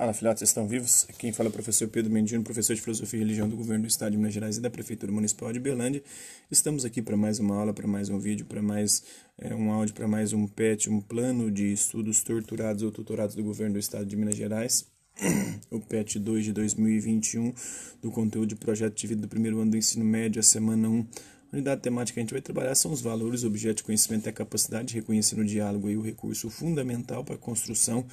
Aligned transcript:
Fala, 0.00 0.14
filhotes, 0.14 0.42
estão 0.42 0.66
vivos? 0.66 1.06
Quem 1.18 1.30
fala 1.30 1.48
é 1.48 1.50
o 1.50 1.52
professor 1.52 1.86
Pedro 1.86 2.10
Mendino, 2.10 2.42
professor 2.42 2.74
de 2.74 2.80
Filosofia 2.80 3.18
e 3.18 3.22
Religião 3.22 3.46
do 3.46 3.54
Governo 3.54 3.84
do 3.84 3.86
Estado 3.86 4.12
de 4.12 4.16
Minas 4.16 4.32
Gerais 4.32 4.56
e 4.56 4.60
da 4.62 4.70
Prefeitura 4.70 5.12
Municipal 5.12 5.52
de 5.52 5.60
Belândia. 5.60 6.02
Estamos 6.50 6.86
aqui 6.86 7.02
para 7.02 7.18
mais 7.18 7.38
uma 7.38 7.54
aula, 7.54 7.74
para 7.74 7.86
mais 7.86 8.08
um 8.08 8.18
vídeo, 8.18 8.46
para 8.46 8.62
mais 8.62 9.02
é, 9.36 9.54
um 9.54 9.70
áudio, 9.70 9.94
para 9.94 10.08
mais 10.08 10.32
um 10.32 10.46
PET, 10.46 10.88
um 10.88 11.02
plano 11.02 11.50
de 11.50 11.70
estudos 11.70 12.22
torturados 12.22 12.82
ou 12.82 12.90
tutorados 12.90 13.36
do 13.36 13.44
Governo 13.44 13.74
do 13.74 13.78
Estado 13.78 14.06
de 14.06 14.16
Minas 14.16 14.36
Gerais. 14.36 14.86
o 15.70 15.78
PET 15.80 16.18
2 16.18 16.46
de 16.46 16.54
2021, 16.54 17.52
do 18.00 18.10
conteúdo 18.10 18.46
de 18.46 18.56
projeto 18.56 18.94
de 18.94 19.06
vida 19.06 19.20
do 19.20 19.28
primeiro 19.28 19.60
ano 19.60 19.72
do 19.72 19.76
ensino 19.76 20.02
médio, 20.02 20.40
a 20.40 20.42
semana 20.42 20.88
1. 20.88 21.06
A 21.52 21.56
unidade 21.56 21.82
temática 21.82 22.14
que 22.14 22.20
a 22.20 22.22
gente 22.22 22.32
vai 22.32 22.40
trabalhar 22.40 22.74
são 22.76 22.92
os 22.92 23.02
valores, 23.02 23.42
objeto 23.42 23.78
de 23.78 23.82
conhecimento 23.82 24.26
e 24.26 24.30
a 24.30 24.32
capacidade 24.32 24.88
de 24.88 24.94
reconhecer 24.94 25.36
no 25.36 25.44
diálogo 25.44 25.88
aí 25.88 25.96
o 25.96 26.00
recurso 26.00 26.48
fundamental 26.48 27.24
para 27.24 27.34
a 27.34 27.38
construção 27.38 28.06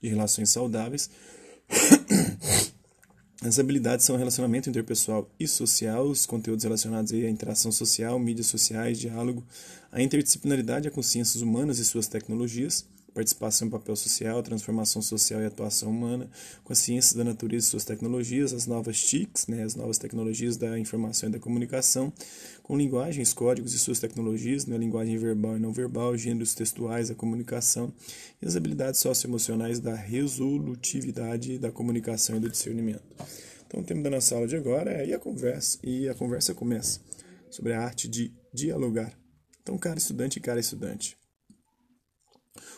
de 0.00 0.08
relações 0.08 0.50
saudáveis. 0.50 1.08
As 3.44 3.58
habilidades 3.58 4.06
são 4.06 4.16
relacionamento 4.16 4.70
interpessoal 4.70 5.28
e 5.38 5.48
social, 5.48 6.06
os 6.06 6.24
conteúdos 6.26 6.62
relacionados 6.62 7.12
à 7.12 7.28
interação 7.28 7.72
social, 7.72 8.16
mídias 8.18 8.46
sociais, 8.46 8.98
diálogo, 8.98 9.42
a 9.90 10.00
interdisciplinaridade, 10.00 10.86
a 10.86 10.92
consciências 10.92 11.42
humanas 11.42 11.80
e 11.80 11.84
suas 11.84 12.06
tecnologias, 12.06 12.86
participação 13.14 13.68
em 13.68 13.70
papel 13.70 13.94
social, 13.94 14.42
transformação 14.42 15.02
social 15.02 15.40
e 15.40 15.46
atuação 15.46 15.90
humana, 15.90 16.30
com 16.64 16.72
as 16.72 16.78
ciências 16.78 17.14
da 17.14 17.24
natureza 17.24 17.66
e 17.66 17.70
suas 17.70 17.84
tecnologias, 17.84 18.52
as 18.52 18.66
novas 18.66 19.00
TICs, 19.00 19.46
né, 19.46 19.62
as 19.62 19.74
novas 19.74 19.98
tecnologias 19.98 20.56
da 20.56 20.78
informação 20.78 21.28
e 21.28 21.32
da 21.32 21.38
comunicação, 21.38 22.12
com 22.62 22.76
linguagens, 22.76 23.32
códigos 23.32 23.74
e 23.74 23.78
suas 23.78 23.98
tecnologias, 23.98 24.66
né, 24.66 24.76
linguagem 24.76 25.16
verbal 25.18 25.56
e 25.56 25.60
não 25.60 25.72
verbal, 25.72 26.16
gêneros 26.16 26.54
textuais, 26.54 27.10
a 27.10 27.14
comunicação 27.14 27.92
e 28.40 28.46
as 28.46 28.56
habilidades 28.56 29.00
socioemocionais 29.00 29.78
da 29.78 29.94
resolutividade 29.94 31.58
da 31.58 31.70
comunicação 31.70 32.36
e 32.36 32.40
do 32.40 32.48
discernimento. 32.48 33.02
Então, 33.66 33.80
o 33.80 33.84
tema 33.84 34.02
da 34.02 34.10
nossa 34.10 34.34
aula 34.34 34.46
de 34.46 34.56
agora 34.56 34.92
é 34.92 35.06
e 35.06 35.14
a 35.14 35.18
conversa, 35.18 35.78
e 35.82 36.08
a 36.08 36.14
conversa 36.14 36.54
começa 36.54 37.00
sobre 37.50 37.72
a 37.72 37.80
arte 37.80 38.08
de 38.08 38.32
dialogar. 38.52 39.12
Então, 39.62 39.78
cara 39.78 39.98
estudante 39.98 40.38
e 40.38 40.42
cara 40.42 40.60
estudante, 40.60 41.16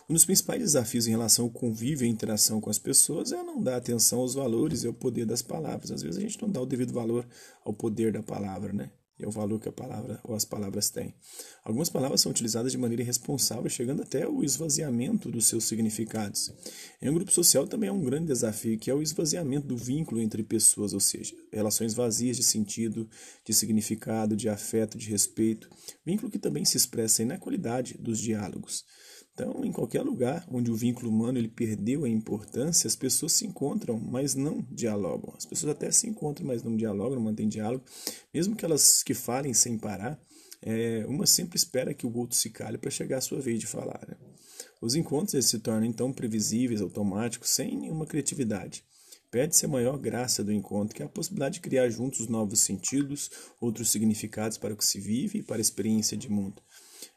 um 0.08 0.12
dos 0.12 0.24
principais 0.24 0.60
desafios 0.60 1.06
em 1.06 1.10
relação 1.10 1.46
ao 1.46 1.50
convívio 1.50 2.06
e 2.06 2.10
interação 2.10 2.60
com 2.60 2.70
as 2.70 2.78
pessoas 2.78 3.32
é 3.32 3.42
não 3.42 3.62
dar 3.62 3.76
atenção 3.76 4.20
aos 4.20 4.34
valores 4.34 4.84
e 4.84 4.86
ao 4.86 4.92
poder 4.92 5.24
das 5.24 5.42
palavras. 5.42 5.90
Às 5.90 6.02
vezes 6.02 6.18
a 6.18 6.20
gente 6.20 6.40
não 6.40 6.50
dá 6.50 6.60
o 6.60 6.66
devido 6.66 6.92
valor 6.92 7.26
ao 7.64 7.72
poder 7.72 8.12
da 8.12 8.22
palavra, 8.22 8.72
né? 8.72 8.90
E 9.16 9.24
ao 9.24 9.30
valor 9.30 9.60
que 9.60 9.68
a 9.68 9.72
palavra 9.72 10.20
ou 10.24 10.34
as 10.34 10.44
palavras 10.44 10.90
têm. 10.90 11.14
Algumas 11.62 11.88
palavras 11.88 12.20
são 12.20 12.32
utilizadas 12.32 12.72
de 12.72 12.78
maneira 12.78 13.02
irresponsável, 13.02 13.70
chegando 13.70 14.02
até 14.02 14.26
o 14.26 14.42
esvaziamento 14.42 15.30
dos 15.30 15.46
seus 15.46 15.64
significados. 15.64 16.52
Em 17.00 17.08
um 17.08 17.14
grupo 17.14 17.30
social 17.30 17.64
também 17.64 17.88
é 17.88 17.92
um 17.92 18.02
grande 18.02 18.26
desafio, 18.26 18.76
que 18.76 18.90
é 18.90 18.94
o 18.94 19.00
esvaziamento 19.00 19.68
do 19.68 19.76
vínculo 19.76 20.20
entre 20.20 20.42
pessoas, 20.42 20.92
ou 20.92 20.98
seja, 20.98 21.32
relações 21.52 21.94
vazias 21.94 22.36
de 22.36 22.42
sentido, 22.42 23.08
de 23.44 23.54
significado, 23.54 24.36
de 24.36 24.48
afeto, 24.48 24.98
de 24.98 25.08
respeito, 25.08 25.70
vínculo 26.04 26.30
que 26.30 26.38
também 26.38 26.64
se 26.64 26.76
expressa 26.76 27.24
na 27.24 27.38
qualidade 27.38 27.96
dos 27.96 28.18
diálogos. 28.18 28.84
Então, 29.34 29.64
em 29.64 29.72
qualquer 29.72 30.02
lugar 30.02 30.46
onde 30.48 30.70
o 30.70 30.76
vínculo 30.76 31.10
humano 31.10 31.38
ele 31.38 31.48
perdeu 31.48 32.04
a 32.04 32.08
importância, 32.08 32.86
as 32.86 32.94
pessoas 32.94 33.32
se 33.32 33.44
encontram, 33.44 33.98
mas 33.98 34.36
não 34.36 34.64
dialogam. 34.70 35.34
As 35.36 35.44
pessoas 35.44 35.72
até 35.72 35.90
se 35.90 36.08
encontram, 36.08 36.46
mas 36.46 36.62
não 36.62 36.76
dialogam, 36.76 37.16
não 37.16 37.22
mantêm 37.22 37.48
diálogo. 37.48 37.84
Mesmo 38.32 38.54
que 38.54 38.64
elas 38.64 39.02
que 39.02 39.12
falem 39.12 39.52
sem 39.52 39.76
parar, 39.76 40.20
é, 40.62 41.04
uma 41.08 41.26
sempre 41.26 41.56
espera 41.56 41.92
que 41.92 42.06
o 42.06 42.16
outro 42.16 42.36
se 42.36 42.48
cale 42.48 42.78
para 42.78 42.90
chegar 42.90 43.18
a 43.18 43.20
sua 43.20 43.40
vez 43.40 43.58
de 43.58 43.66
falar. 43.66 44.00
Né? 44.08 44.14
Os 44.80 44.94
encontros 44.94 45.44
se 45.46 45.58
tornam 45.58 45.84
então 45.84 46.12
previsíveis, 46.12 46.80
automáticos, 46.80 47.50
sem 47.50 47.76
nenhuma 47.76 48.06
criatividade. 48.06 48.84
Perde-se 49.32 49.64
a 49.64 49.68
maior 49.68 49.98
graça 49.98 50.44
do 50.44 50.52
encontro, 50.52 50.94
que 50.94 51.02
é 51.02 51.06
a 51.06 51.08
possibilidade 51.08 51.54
de 51.54 51.60
criar 51.60 51.88
juntos 51.88 52.28
novos 52.28 52.60
sentidos, 52.60 53.28
outros 53.60 53.90
significados 53.90 54.56
para 54.56 54.72
o 54.72 54.76
que 54.76 54.84
se 54.84 55.00
vive 55.00 55.40
e 55.40 55.42
para 55.42 55.56
a 55.56 55.60
experiência 55.60 56.16
de 56.16 56.30
mundo. 56.30 56.62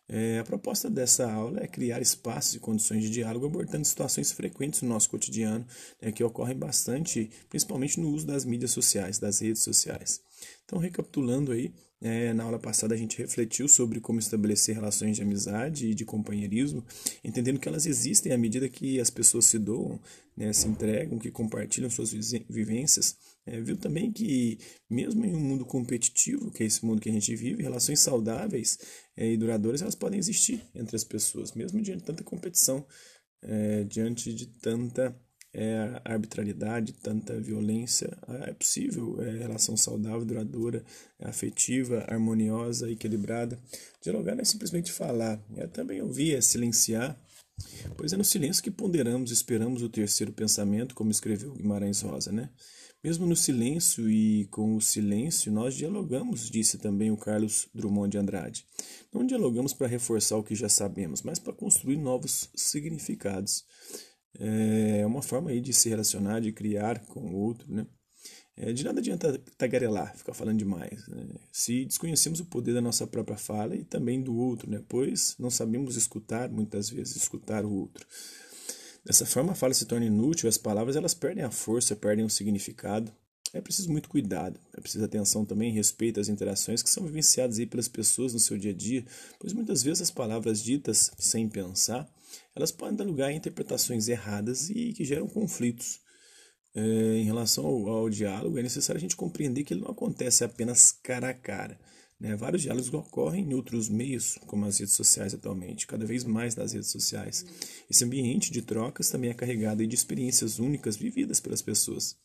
É, 0.09 0.40
a 0.40 0.44
proposta 0.44 0.90
dessa 0.90 1.29
aula 1.29 1.59
é 1.62 1.68
criar 1.68 2.01
espaços 2.01 2.56
e 2.56 2.59
condições 2.59 3.03
de 3.03 3.09
diálogo 3.09 3.45
abordando 3.45 3.85
situações 3.85 4.31
frequentes 4.31 4.81
no 4.81 4.90
nosso 4.90 5.09
cotidiano, 5.09 5.66
né, 6.01 6.12
que 6.12 6.23
ocorrem 6.23 6.57
bastante, 6.57 7.29
principalmente 7.50 8.00
no 8.00 8.09
uso 8.09 8.25
das 8.25 8.46
mídias 8.46 8.72
sociais, 8.72 9.19
das 9.19 9.41
redes 9.41 9.62
sociais. 9.62 10.22
Então, 10.67 10.79
recapitulando 10.79 11.53
aí, 11.53 11.73
é, 12.01 12.33
na 12.33 12.44
aula 12.44 12.59
passada 12.59 12.94
a 12.94 12.97
gente 12.97 13.17
refletiu 13.17 13.69
sobre 13.69 14.01
como 14.01 14.19
estabelecer 14.19 14.75
relações 14.75 15.16
de 15.16 15.22
amizade 15.23 15.88
e 15.88 15.95
de 15.95 16.03
companheirismo, 16.03 16.85
entendendo 17.23 17.57
que 17.57 17.69
elas 17.69 17.85
existem 17.85 18.33
à 18.33 18.38
medida 18.38 18.67
que 18.67 19.00
as 19.00 19.09
pessoas 19.09 19.45
se 19.45 19.57
doam, 19.57 19.97
né, 20.35 20.51
se 20.51 20.67
entregam, 20.67 21.17
que 21.17 21.31
compartilham 21.31 21.89
suas 21.89 22.11
vivências. 22.50 23.16
É, 23.45 23.61
viu 23.61 23.78
também 23.78 24.11
que, 24.11 24.59
mesmo 24.89 25.25
em 25.25 25.33
um 25.33 25.39
mundo 25.39 25.66
competitivo, 25.66 26.51
que 26.51 26.63
é 26.63 26.66
esse 26.66 26.85
mundo 26.85 26.99
que 27.01 27.09
a 27.09 27.13
gente 27.13 27.34
vive, 27.34 27.63
relações 27.63 28.01
saudáveis 28.01 28.78
é, 29.16 29.31
e 29.31 29.38
duradouras 29.38 29.81
elas 29.81 29.95
podem 29.95 30.19
existir 30.19 30.61
entre 30.75 30.97
as 30.97 31.05
pessoas, 31.05 31.53
mesmo 31.53 31.81
diante 31.81 31.99
de 31.99 32.05
tanta 32.07 32.25
competição, 32.25 32.85
é, 33.41 33.85
diante 33.85 34.34
de 34.34 34.47
tanta 34.47 35.17
é, 35.53 36.02
arbitrariedade, 36.06 36.94
tanta 36.94 37.40
violência. 37.40 38.18
É 38.46 38.53
possível 38.53 39.22
é, 39.22 39.38
relação 39.40 39.75
saudável, 39.75 40.25
duradoura, 40.25 40.84
afetiva, 41.19 42.06
harmoniosa, 42.08 42.90
equilibrada. 42.91 43.59
Dialogar 44.02 44.35
não 44.35 44.41
é 44.41 44.46
simplesmente 44.46 44.91
falar, 44.91 45.41
é 45.56 45.68
também 45.68 46.02
ouvir, 46.02 46.35
é 46.35 46.41
silenciar. 46.41 47.19
Pois 47.96 48.13
é 48.13 48.18
no 48.18 48.24
silêncio 48.24 48.63
que 48.63 48.69
ponderamos, 48.69 49.31
esperamos 49.31 49.81
o 49.81 49.90
terceiro 49.90 50.31
pensamento, 50.31 50.94
como 50.94 51.09
escreveu 51.09 51.53
Guimarães 51.53 52.02
Rosa, 52.02 52.31
né? 52.31 52.50
Mesmo 53.03 53.25
no 53.25 53.35
silêncio 53.35 54.09
e 54.09 54.46
com 54.47 54.75
o 54.75 54.81
silêncio, 54.81 55.52
nós 55.52 55.75
dialogamos, 55.75 56.50
disse 56.50 56.78
também 56.78 57.12
o 57.12 57.18
Carlos 57.18 57.68
Drummond 57.74 58.12
de 58.12 58.18
Andrade. 58.18 58.66
Não 59.14 59.25
dialogamos 59.25 59.74
para 59.74 59.88
reforçar 59.88 60.35
o 60.35 60.44
que 60.44 60.56
já 60.56 60.68
sabemos, 60.68 61.22
mas 61.22 61.40
para 61.40 61.53
construir 61.53 61.97
novos 61.97 62.50
significados. 62.56 63.64
É 64.39 65.05
uma 65.05 65.21
forma 65.21 65.49
aí 65.49 65.59
de 65.59 65.73
se 65.73 65.89
relacionar, 65.89 66.39
de 66.39 66.51
criar 66.51 66.99
com 67.05 67.19
o 67.21 67.35
outro, 67.35 67.71
né? 67.73 67.85
É, 68.59 68.73
de 68.73 68.83
nada 68.83 68.99
adianta 68.99 69.39
tagarelar, 69.55 70.17
ficar 70.17 70.33
falando 70.33 70.57
demais, 70.57 71.07
né? 71.07 71.27
se 71.51 71.85
desconhecemos 71.85 72.39
o 72.39 72.45
poder 72.45 72.73
da 72.73 72.81
nossa 72.81 73.05
própria 73.05 73.37
fala 73.37 73.75
e 73.75 73.83
também 73.83 74.19
do 74.19 74.35
outro, 74.35 74.67
né? 74.67 74.81
pois 74.89 75.35
não 75.37 75.51
sabemos 75.51 75.95
escutar, 75.95 76.49
muitas 76.49 76.89
vezes, 76.89 77.15
escutar 77.15 77.63
o 77.63 77.71
outro. 77.71 78.03
Dessa 79.05 79.27
forma, 79.27 79.51
a 79.51 79.55
fala 79.55 79.75
se 79.75 79.85
torna 79.85 80.07
inútil, 80.07 80.49
as 80.49 80.57
palavras 80.57 80.95
elas 80.95 81.13
perdem 81.13 81.43
a 81.43 81.51
força, 81.51 81.95
perdem 81.95 82.25
o 82.25 82.29
significado. 82.31 83.13
É 83.53 83.61
preciso 83.61 83.91
muito 83.91 84.09
cuidado, 84.09 84.59
é 84.75 84.81
preciso 84.81 85.05
atenção 85.05 85.45
também, 85.45 85.71
respeito 85.71 86.19
às 86.19 86.27
interações 86.27 86.81
que 86.81 86.89
são 86.89 87.05
vivenciadas 87.05 87.59
aí 87.59 87.65
pelas 87.65 87.87
pessoas 87.87 88.33
no 88.33 88.39
seu 88.39 88.57
dia 88.57 88.71
a 88.71 88.73
dia, 88.73 89.05
pois 89.39 89.53
muitas 89.53 89.83
vezes 89.83 90.01
as 90.01 90.11
palavras 90.11 90.61
ditas 90.61 91.11
sem 91.17 91.47
pensar 91.47 92.11
elas 92.55 92.71
podem 92.71 92.95
dar 92.95 93.03
lugar 93.03 93.29
a 93.29 93.33
interpretações 93.33 94.07
erradas 94.07 94.69
e 94.69 94.93
que 94.93 95.05
geram 95.05 95.27
conflitos. 95.27 95.99
É, 96.75 96.81
em 97.17 97.23
relação 97.23 97.65
ao, 97.65 97.88
ao, 97.88 98.09
diálogo, 98.09 98.59
é 98.59 98.63
necessário 98.63 98.97
a 98.97 99.01
gente 99.01 99.15
compreender 99.15 99.63
que 99.63 99.73
ele 99.73 99.81
não 99.81 99.91
acontece 99.91 100.43
apenas 100.43 100.91
cara 100.91 101.29
a 101.29 101.33
cara. 101.33 101.79
Né? 102.19 102.35
Vários 102.35 102.61
diálogos 102.61 102.93
ocorrem 102.93 103.45
em 103.45 103.53
outros 103.53 103.89
meios, 103.89 104.37
como 104.45 104.66
as 104.66 104.79
redes 104.79 104.93
sociais 104.93 105.33
atualmente, 105.33 105.87
cada 105.87 106.05
vez 106.05 106.23
mais 106.23 106.55
nas 106.55 106.73
redes 106.73 106.89
sociais. 106.89 107.45
Esse 107.89 108.03
ambiente 108.03 108.51
de 108.51 108.61
trocas 108.61 109.09
também 109.09 109.29
é 109.29 109.33
carregado 109.33 109.85
de 109.85 109.95
experiências 109.95 110.59
únicas 110.59 110.97
vividas 110.97 111.39
pelas 111.39 111.61
pessoas. 111.61 112.16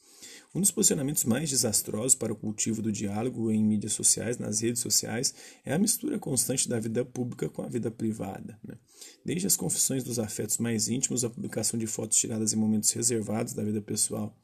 Um 0.55 0.61
dos 0.61 0.71
posicionamentos 0.71 1.25
mais 1.25 1.49
desastrosos 1.49 2.15
para 2.15 2.33
o 2.33 2.37
cultivo 2.37 2.83
do 2.83 2.93
diálogo 2.93 3.51
em 3.51 3.65
mídias 3.65 3.95
sociais, 3.95 4.37
nas 4.37 4.61
redes 4.61 4.83
sociais, 4.83 5.35
é 5.65 5.73
a 5.73 5.79
mistura 5.79 6.19
constante 6.19 6.69
da 6.69 6.79
vida 6.79 7.05
pública 7.05 7.49
com 7.49 7.63
a 7.63 7.69
vida 7.69 7.91
privada. 7.91 8.59
Né? 8.63 8.75
Desde 9.25 9.47
as 9.47 9.57
confissões 9.57 10.05
dos 10.05 10.19
afetos 10.19 10.59
mais 10.59 10.89
íntimos, 10.89 11.25
a 11.25 11.31
publicação 11.31 11.79
de 11.79 11.87
fotos 11.87 12.19
tiradas 12.19 12.53
em 12.53 12.57
momentos 12.57 12.91
reservados 12.91 13.55
da 13.55 13.65
vida 13.65 13.81
pessoal. 13.81 14.37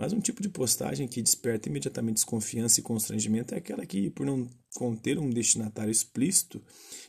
Mas 0.00 0.14
um 0.14 0.20
tipo 0.20 0.40
de 0.40 0.48
postagem 0.48 1.06
que 1.06 1.20
desperta 1.20 1.68
imediatamente 1.68 2.14
desconfiança 2.14 2.80
e 2.80 2.82
constrangimento 2.82 3.54
é 3.54 3.58
aquela 3.58 3.84
que, 3.84 4.08
por 4.08 4.24
não 4.24 4.48
conter 4.74 5.18
um 5.18 5.28
destinatário 5.28 5.90
explícito, 5.90 6.62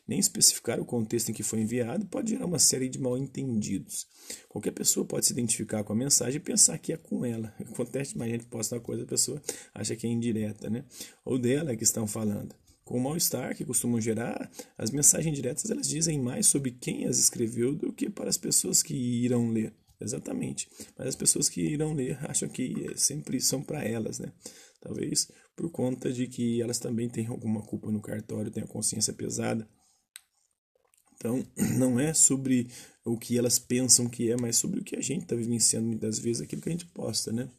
nem 0.06 0.20
especificar 0.20 0.78
o 0.78 0.84
contexto 0.84 1.30
em 1.30 1.34
que 1.34 1.42
foi 1.42 1.62
enviado, 1.62 2.06
pode 2.08 2.32
gerar 2.32 2.46
uma 2.46 2.60
série 2.60 2.90
de 2.90 3.00
mal-entendidos. 3.00 4.06
Qualquer 4.50 4.72
pessoa 4.72 5.06
pode 5.06 5.26
se 5.26 5.32
identificar 5.32 5.86
com 5.86 5.94
a 5.94 5.96
mensagem 5.96 6.36
e 6.36 6.44
pensar 6.44 6.78
que 6.80 6.92
é 6.92 6.98
com 6.98 7.24
ela. 7.24 7.56
Acontece, 7.64 8.18
mas 8.18 8.28
a 8.28 8.32
gente 8.32 8.46
posta 8.48 8.76
uma 8.76 8.82
coisa, 8.82 9.04
a 9.04 9.08
pessoa 9.08 9.42
acha 9.74 9.96
que 9.96 10.06
é 10.06 10.10
indireta, 10.10 10.70
né? 10.70 10.84
Ou 11.24 11.40
dela 11.40 11.74
que 11.78 11.86
estão 11.86 12.06
falando. 12.06 12.54
Com 12.84 12.98
o 12.98 13.02
mal-estar 13.02 13.56
que 13.56 13.64
costumam 13.64 14.02
gerar, 14.02 14.52
as 14.78 14.92
mensagens 14.92 15.34
diretas 15.34 15.72
elas 15.72 15.88
dizem 15.88 16.20
mais 16.20 16.48
sobre 16.48 16.72
quem 16.72 17.06
as 17.06 17.20
escreveu 17.20 17.74
do 17.74 17.94
que 17.94 18.10
para 18.10 18.28
as 18.28 18.36
pessoas 18.36 18.84
que 18.84 18.94
irão 18.94 19.50
ler. 19.50 19.74
Exatamente. 20.04 20.68
Mas 20.98 21.10
as 21.10 21.16
pessoas 21.16 21.48
que 21.48 21.62
irão 21.62 21.94
ler 21.94 22.18
acham 22.30 22.50
que 22.50 22.74
sempre 22.96 23.40
são 23.40 23.62
para 23.62 23.84
elas, 23.84 24.20
né? 24.20 24.32
Talvez 24.82 25.28
por 25.56 25.70
conta 25.70 26.12
de 26.12 26.28
que 26.28 26.62
elas 26.62 26.80
também 26.80 27.08
têm 27.08 27.28
alguma 27.28 27.62
culpa 27.62 27.92
no 27.92 28.02
cartório, 28.02 28.52
têm 28.52 28.64
a 28.64 28.68
consciência 28.68 29.14
pesada. 29.14 29.68
Então, 31.16 31.46
não 31.78 32.00
é 32.00 32.14
sobre 32.14 32.68
o 33.06 33.18
que 33.18 33.38
elas 33.38 33.60
pensam 33.60 34.10
que 34.10 34.32
é, 34.32 34.38
mas 34.38 34.56
sobre 34.56 34.80
o 34.80 34.84
que 34.84 34.96
a 34.96 35.02
gente 35.02 35.24
está 35.24 35.36
vivenciando 35.36 35.88
muitas 35.88 36.18
vezes, 36.18 36.42
aquilo 36.42 36.62
que 36.62 36.70
a 36.70 36.72
gente 36.72 36.88
posta, 36.88 37.32
né? 37.32 37.50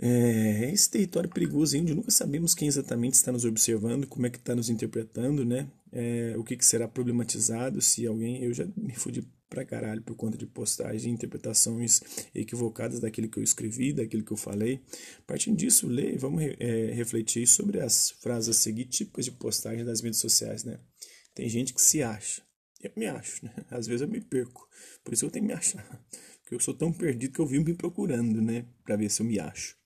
É, 0.00 0.70
esse 0.72 0.88
território 0.88 1.28
perigoso 1.28 1.76
onde 1.76 1.92
nunca 1.92 2.10
sabemos 2.12 2.54
quem 2.54 2.68
exatamente 2.68 3.14
está 3.14 3.32
nos 3.32 3.44
observando, 3.44 4.06
como 4.06 4.26
é 4.26 4.30
que 4.30 4.38
está 4.38 4.54
nos 4.54 4.70
interpretando, 4.70 5.44
né? 5.44 5.68
É, 5.92 6.34
o 6.38 6.44
que, 6.44 6.56
que, 6.56 6.64
será 6.64 6.86
problematizado 6.86 7.82
se 7.82 8.06
alguém... 8.06 8.42
Eu 8.44 8.54
já 8.54 8.64
me 8.76 8.94
fudi 8.94 9.26
pra 9.48 9.64
caralho 9.64 10.02
por 10.02 10.14
conta 10.14 10.36
de 10.36 10.46
postagens 10.46 11.04
e 11.04 11.08
interpretações 11.08 12.00
equivocadas 12.34 13.00
daquilo 13.00 13.28
que 13.28 13.38
eu 13.38 13.42
escrevi, 13.42 13.92
daquilo 13.92 14.22
que 14.22 14.32
eu 14.32 14.36
falei. 14.36 14.80
Partindo 15.26 15.56
disso, 15.56 15.86
lê 15.88 16.14
e 16.14 16.18
vamos 16.18 16.42
é, 16.42 16.92
refletir 16.92 17.46
sobre 17.46 17.80
as 17.80 18.10
frases 18.10 18.50
a 18.50 18.52
seguir 18.52 18.84
típicas 18.84 19.24
de 19.24 19.32
postagem 19.32 19.84
das 19.84 20.02
mídias 20.02 20.20
sociais, 20.20 20.64
né? 20.64 20.78
Tem 21.34 21.48
gente 21.48 21.72
que 21.72 21.80
se 21.80 22.02
acha. 22.02 22.42
Eu 22.80 22.92
me 22.96 23.06
acho, 23.06 23.44
né? 23.44 23.54
Às 23.70 23.86
vezes 23.86 24.02
eu 24.02 24.08
me 24.08 24.20
perco. 24.20 24.68
Por 25.02 25.14
isso 25.14 25.24
eu 25.24 25.30
tenho 25.30 25.46
que 25.46 25.52
me 25.52 25.58
achar. 25.58 25.84
Porque 26.42 26.54
eu 26.54 26.60
sou 26.60 26.74
tão 26.74 26.92
perdido 26.92 27.32
que 27.32 27.40
eu 27.40 27.46
vivo 27.46 27.64
me 27.64 27.74
procurando, 27.74 28.40
né? 28.40 28.66
Pra 28.84 28.96
ver 28.96 29.10
se 29.10 29.22
eu 29.22 29.26
me 29.26 29.38
acho. 29.38 29.76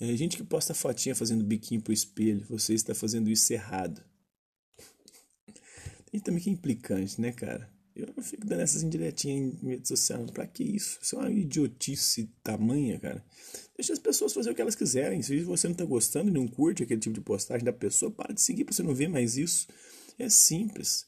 É, 0.00 0.14
gente 0.16 0.36
que 0.36 0.44
posta 0.44 0.74
fotinha 0.74 1.14
fazendo 1.14 1.44
biquinho 1.44 1.80
pro 1.80 1.92
espelho. 1.92 2.44
Você 2.48 2.74
está 2.74 2.94
fazendo 2.94 3.30
isso 3.30 3.52
errado. 3.52 4.04
Tem 6.10 6.20
também 6.20 6.42
que 6.42 6.48
é 6.50 6.52
implicante, 6.52 7.20
né, 7.20 7.32
cara? 7.32 7.73
Eu 7.94 8.12
não 8.16 8.22
fico 8.22 8.44
dando 8.44 8.60
essas 8.60 8.82
indiretinhas 8.82 9.62
em 9.62 9.68
rede 9.68 9.86
social. 9.86 10.24
Pra 10.26 10.46
que 10.46 10.64
isso? 10.64 10.98
Isso 11.00 11.14
é 11.14 11.18
uma 11.18 11.30
idiotice 11.30 12.28
tamanha, 12.42 12.98
cara. 12.98 13.24
Deixa 13.76 13.92
as 13.92 13.98
pessoas 13.98 14.32
fazer 14.32 14.50
o 14.50 14.54
que 14.54 14.60
elas 14.60 14.74
quiserem. 14.74 15.22
Se 15.22 15.40
você 15.40 15.68
não 15.68 15.74
tá 15.74 15.84
gostando 15.84 16.28
e 16.28 16.32
não 16.32 16.48
curte 16.48 16.82
aquele 16.82 17.00
tipo 17.00 17.14
de 17.14 17.20
postagem 17.20 17.64
da 17.64 17.72
pessoa, 17.72 18.10
para 18.10 18.34
de 18.34 18.40
seguir 18.40 18.64
pra 18.64 18.74
você 18.74 18.82
não 18.82 18.94
ver 18.94 19.08
mais 19.08 19.36
isso. 19.36 19.68
É 20.18 20.28
simples. 20.28 21.06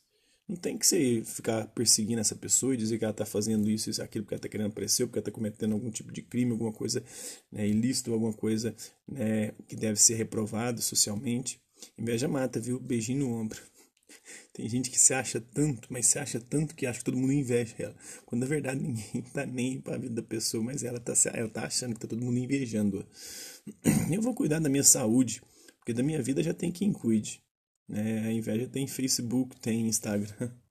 Não 0.48 0.54
tem 0.56 0.78
que 0.78 0.86
você 0.86 1.24
ficar 1.24 1.66
perseguindo 1.68 2.20
essa 2.20 2.36
pessoa 2.36 2.72
e 2.72 2.76
dizer 2.76 2.98
que 2.98 3.04
ela 3.04 3.10
está 3.10 3.26
fazendo 3.26 3.68
isso, 3.68 3.90
isso, 3.90 4.00
aquilo, 4.00 4.24
porque 4.24 4.34
ela 4.34 4.38
está 4.38 4.48
querendo 4.48 4.68
aparecer, 4.68 5.04
porque 5.04 5.18
ela 5.18 5.22
está 5.22 5.32
cometendo 5.32 5.72
algum 5.72 5.90
tipo 5.90 6.12
de 6.12 6.22
crime, 6.22 6.52
alguma 6.52 6.72
coisa 6.72 7.02
né, 7.50 7.66
ilícita, 7.66 8.12
alguma 8.12 8.32
coisa 8.32 8.74
né, 9.08 9.50
que 9.66 9.74
deve 9.74 10.00
ser 10.00 10.14
reprovado 10.14 10.80
socialmente. 10.80 11.60
Inveja 11.98 12.28
mata, 12.28 12.60
viu? 12.60 12.78
Beijinho 12.78 13.26
no 13.26 13.34
ombro. 13.34 13.60
Tem 14.52 14.68
gente 14.68 14.90
que 14.90 14.98
se 14.98 15.12
acha 15.14 15.40
tanto, 15.40 15.88
mas 15.90 16.06
se 16.06 16.18
acha 16.18 16.40
tanto 16.40 16.74
que 16.74 16.86
acha 16.86 16.98
que 16.98 17.04
todo 17.04 17.16
mundo 17.16 17.32
inveja 17.32 17.74
ela. 17.78 17.96
Quando 18.24 18.42
na 18.42 18.46
verdade 18.46 18.80
ninguém 18.82 19.22
tá 19.32 19.46
nem 19.46 19.80
para 19.80 19.96
a 19.96 19.98
vida 19.98 20.14
da 20.14 20.22
pessoa, 20.22 20.62
mas 20.62 20.82
ela 20.82 21.00
tá, 21.00 21.12
ela 21.32 21.48
tá 21.48 21.64
achando 21.64 21.94
que 21.94 22.00
tá 22.00 22.08
todo 22.08 22.22
mundo 22.22 22.38
invejando-a. 22.38 23.04
Eu 24.12 24.22
vou 24.22 24.34
cuidar 24.34 24.58
da 24.58 24.68
minha 24.68 24.84
saúde, 24.84 25.42
porque 25.78 25.92
da 25.92 26.02
minha 26.02 26.22
vida 26.22 26.42
já 26.42 26.54
tem 26.54 26.70
quem 26.72 26.92
cuide. 26.92 27.42
Né? 27.88 28.26
A 28.26 28.32
inveja 28.32 28.66
tem 28.68 28.86
Facebook, 28.86 29.58
tem 29.60 29.86
Instagram. 29.86 30.50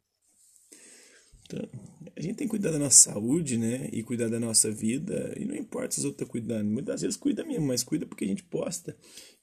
Então, 1.47 1.69
a 2.17 2.21
gente 2.21 2.35
tem 2.35 2.47
que 2.47 2.51
cuidar 2.51 2.71
da 2.71 2.79
nossa 2.79 3.11
saúde, 3.11 3.57
né? 3.57 3.89
E 3.91 4.01
cuidar 4.01 4.29
da 4.29 4.39
nossa 4.39 4.71
vida. 4.71 5.33
E 5.37 5.43
não 5.43 5.53
importa 5.53 5.91
se 5.91 5.99
os 5.99 6.05
outros 6.05 6.21
estão 6.21 6.31
cuidando. 6.31 6.69
Muitas 6.69 7.01
vezes 7.01 7.17
cuida 7.17 7.43
mesmo, 7.43 7.67
mas 7.67 7.83
cuida 7.83 8.05
porque 8.05 8.23
a 8.23 8.27
gente 8.27 8.41
posta. 8.43 8.95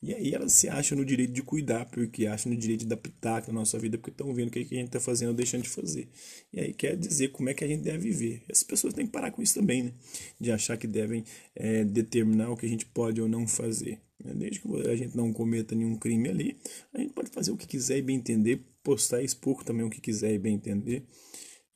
E 0.02 0.14
aí 0.14 0.32
elas 0.32 0.54
se 0.54 0.70
acham 0.70 0.96
no 0.96 1.04
direito 1.04 1.32
de 1.32 1.42
cuidar, 1.42 1.84
porque 1.86 2.26
acham 2.26 2.50
no 2.50 2.58
direito 2.58 2.80
de 2.80 2.86
dar 2.86 2.96
pitaco 2.96 3.52
na 3.52 3.60
nossa 3.60 3.78
vida, 3.78 3.98
porque 3.98 4.10
estão 4.10 4.32
vendo 4.32 4.48
o 4.48 4.50
que 4.50 4.60
a 4.60 4.62
gente 4.62 4.86
está 4.86 4.98
fazendo 4.98 5.28
ou 5.28 5.34
deixando 5.34 5.64
de 5.64 5.68
fazer. 5.68 6.08
E 6.50 6.60
aí 6.60 6.72
quer 6.72 6.96
dizer 6.96 7.28
como 7.28 7.50
é 7.50 7.54
que 7.54 7.62
a 7.62 7.68
gente 7.68 7.82
deve 7.82 8.10
viver. 8.10 8.42
Essas 8.48 8.64
pessoas 8.64 8.94
têm 8.94 9.04
que 9.04 9.12
parar 9.12 9.30
com 9.30 9.42
isso 9.42 9.54
também, 9.54 9.82
né? 9.82 9.92
De 10.40 10.50
achar 10.50 10.78
que 10.78 10.86
devem 10.86 11.24
é, 11.54 11.84
determinar 11.84 12.50
o 12.50 12.56
que 12.56 12.64
a 12.64 12.68
gente 12.68 12.86
pode 12.86 13.20
ou 13.20 13.28
não 13.28 13.46
fazer. 13.46 14.00
Né? 14.24 14.32
Desde 14.34 14.60
que 14.60 14.68
a 14.88 14.96
gente 14.96 15.14
não 15.14 15.30
cometa 15.30 15.74
nenhum 15.74 15.96
crime 15.96 16.30
ali, 16.30 16.56
a 16.94 17.00
gente 17.00 17.12
pode 17.12 17.30
fazer 17.30 17.50
o 17.50 17.56
que 17.56 17.66
quiser 17.66 17.98
e 17.98 18.02
bem 18.02 18.16
entender, 18.16 18.64
postar 18.82 19.20
e 19.20 19.26
expor 19.26 19.62
também 19.62 19.84
o 19.84 19.90
que 19.90 20.00
quiser 20.00 20.32
e 20.32 20.38
bem 20.38 20.54
entender. 20.54 21.04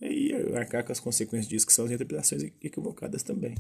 E 0.01 0.33
arcar 0.55 0.85
com 0.85 0.93
as 0.93 1.01
consequências 1.01 1.49
disso, 1.49 1.67
que 1.67 1.73
são 1.73 1.87
as 1.87 1.91
interpretações 1.91 2.43
equivocadas 2.61 3.23
também. 3.23 3.55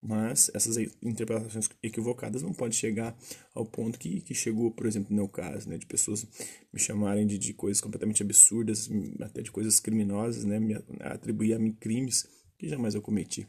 Mas 0.00 0.50
essas 0.54 0.76
interpretações 1.02 1.68
equivocadas 1.82 2.42
não 2.42 2.54
podem 2.54 2.76
chegar 2.76 3.16
ao 3.52 3.66
ponto 3.66 3.98
que, 3.98 4.20
que 4.20 4.32
chegou, 4.32 4.70
por 4.70 4.86
exemplo, 4.86 5.10
no 5.10 5.16
meu 5.16 5.28
caso, 5.28 5.68
né, 5.68 5.76
de 5.76 5.86
pessoas 5.86 6.24
me 6.72 6.78
chamarem 6.78 7.26
de, 7.26 7.36
de 7.36 7.52
coisas 7.52 7.80
completamente 7.80 8.22
absurdas, 8.22 8.88
até 9.20 9.42
de 9.42 9.50
coisas 9.50 9.80
criminosas, 9.80 10.44
né, 10.44 10.60
me 10.60 10.74
atribuir 11.00 11.54
a 11.54 11.58
mim 11.58 11.72
crimes 11.72 12.26
que 12.56 12.68
jamais 12.68 12.94
eu 12.94 13.02
cometi. 13.02 13.46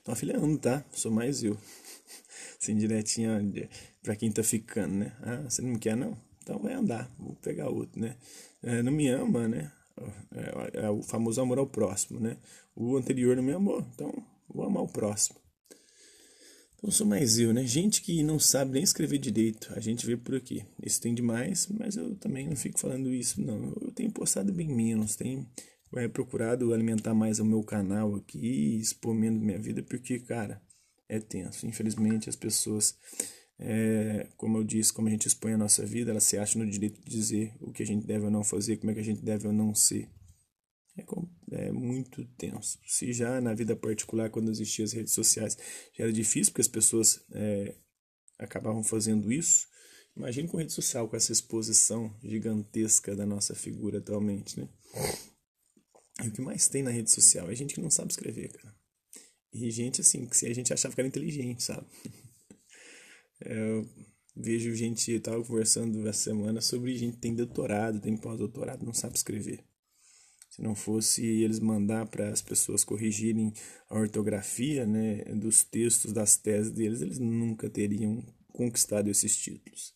Então 0.00 0.12
afiliando, 0.12 0.58
tá? 0.58 0.84
Sou 0.92 1.10
mais 1.10 1.42
eu. 1.42 1.56
Sem 2.60 2.76
diretinha 2.76 3.40
pra 4.02 4.16
quem 4.16 4.30
tá 4.30 4.42
ficando, 4.42 4.96
né? 4.96 5.16
Ah, 5.22 5.42
você 5.48 5.62
não 5.62 5.78
quer 5.78 5.96
não? 5.96 6.16
Então 6.42 6.58
vai 6.58 6.74
andar, 6.74 7.12
vou 7.18 7.34
pegar 7.36 7.68
outro, 7.68 8.00
né? 8.00 8.16
É, 8.62 8.82
não 8.82 8.92
me 8.92 9.08
ama, 9.08 9.48
né? 9.48 9.72
É, 10.32 10.84
é, 10.84 10.90
o 10.90 11.02
famoso 11.02 11.40
amor 11.40 11.58
ao 11.58 11.66
próximo, 11.66 12.20
né? 12.20 12.36
O 12.74 12.96
anterior 12.96 13.36
não 13.36 13.42
me 13.42 13.52
amou, 13.52 13.84
então 13.94 14.12
vou 14.48 14.64
amar 14.64 14.82
o 14.82 14.88
próximo. 14.88 15.38
Então 16.76 16.90
sou 16.90 17.06
mais 17.06 17.38
eu, 17.38 17.54
né? 17.54 17.64
Gente 17.66 18.02
que 18.02 18.22
não 18.22 18.38
sabe 18.38 18.72
nem 18.72 18.82
escrever 18.82 19.18
direito, 19.18 19.72
a 19.74 19.80
gente 19.80 20.06
vê 20.06 20.16
por 20.16 20.34
aqui. 20.34 20.64
Isso 20.82 21.00
tem 21.00 21.14
demais, 21.14 21.66
mas 21.68 21.96
eu 21.96 22.14
também 22.16 22.46
não 22.46 22.56
fico 22.56 22.78
falando 22.78 23.12
isso, 23.12 23.40
não. 23.40 23.74
Eu 23.80 23.90
tenho 23.92 24.10
postado 24.12 24.52
bem 24.52 24.68
menos, 24.68 25.16
tenho 25.16 25.48
é, 25.96 26.06
procurado 26.06 26.74
alimentar 26.74 27.14
mais 27.14 27.38
o 27.38 27.44
meu 27.44 27.62
canal 27.62 28.14
aqui, 28.14 28.78
expor 28.78 29.14
menos 29.14 29.42
minha 29.42 29.58
vida, 29.58 29.82
porque, 29.82 30.18
cara, 30.18 30.60
é 31.08 31.18
tenso. 31.18 31.66
Infelizmente, 31.66 32.28
as 32.28 32.36
pessoas, 32.36 32.94
é, 33.58 34.28
como 34.36 34.58
eu 34.58 34.64
disse, 34.64 34.92
como 34.92 35.08
a 35.08 35.10
gente 35.10 35.26
expõe 35.26 35.54
a 35.54 35.58
nossa 35.58 35.84
vida, 35.84 36.10
elas 36.10 36.24
se 36.24 36.36
acham 36.36 36.62
no 36.62 36.70
direito 36.70 37.00
de 37.00 37.10
dizer 37.10 37.54
o 37.60 37.72
que 37.72 37.82
a 37.82 37.86
gente 37.86 38.06
deve 38.06 38.24
ou 38.24 38.30
não 38.30 38.44
fazer, 38.44 38.76
como 38.76 38.90
é 38.90 38.94
que 38.94 39.00
a 39.00 39.04
gente 39.04 39.22
deve 39.22 39.46
ou 39.46 39.52
não 39.52 39.74
ser. 39.74 40.10
É, 40.96 41.04
é 41.66 41.72
muito 41.72 42.24
tenso. 42.36 42.78
Se 42.86 43.12
já 43.12 43.40
na 43.40 43.54
vida 43.54 43.74
particular, 43.74 44.30
quando 44.30 44.50
existiam 44.50 44.84
as 44.84 44.92
redes 44.92 45.12
sociais, 45.12 45.56
já 45.94 46.04
era 46.04 46.12
difícil, 46.12 46.52
porque 46.52 46.62
as 46.62 46.68
pessoas 46.68 47.24
é, 47.32 47.74
acabavam 48.38 48.82
fazendo 48.82 49.32
isso, 49.32 49.66
imagine 50.14 50.48
com 50.48 50.58
rede 50.58 50.72
social, 50.72 51.08
com 51.08 51.16
essa 51.16 51.32
exposição 51.32 52.14
gigantesca 52.22 53.14
da 53.16 53.24
nossa 53.24 53.54
figura 53.54 53.98
atualmente, 53.98 54.58
né? 54.60 54.68
E 56.22 56.28
o 56.28 56.32
que 56.32 56.40
mais 56.40 56.68
tem 56.68 56.82
na 56.82 56.90
rede 56.90 57.10
social 57.10 57.50
é 57.50 57.54
gente 57.54 57.74
que 57.74 57.80
não 57.80 57.90
sabe 57.90 58.10
escrever, 58.10 58.50
cara. 58.52 58.74
E 59.52 59.70
gente 59.70 60.00
assim, 60.00 60.26
que 60.26 60.46
a 60.46 60.54
gente 60.54 60.72
achava 60.72 60.94
que 60.94 61.00
era 61.00 61.08
inteligente, 61.08 61.62
sabe? 61.62 61.86
Eu 63.40 63.88
vejo 64.34 64.74
gente, 64.74 65.12
eu 65.12 65.20
tava 65.20 65.42
conversando 65.44 66.06
essa 66.08 66.30
semana 66.30 66.60
sobre 66.60 66.96
gente 66.96 67.14
que 67.14 67.20
tem 67.20 67.34
doutorado, 67.34 68.00
tem 68.00 68.16
pós-doutorado, 68.16 68.84
não 68.84 68.92
sabe 68.92 69.16
escrever. 69.16 69.64
Se 70.50 70.62
não 70.62 70.74
fosse 70.74 71.24
eles 71.24 71.60
mandar 71.60 72.06
para 72.06 72.30
as 72.30 72.40
pessoas 72.40 72.82
corrigirem 72.82 73.52
a 73.90 73.98
ortografia 73.98 74.86
né, 74.86 75.24
dos 75.34 75.64
textos, 75.64 76.12
das 76.12 76.36
teses 76.36 76.72
deles, 76.72 77.02
eles 77.02 77.18
nunca 77.18 77.68
teriam 77.68 78.24
conquistado 78.52 79.10
esses 79.10 79.36
títulos. 79.36 79.94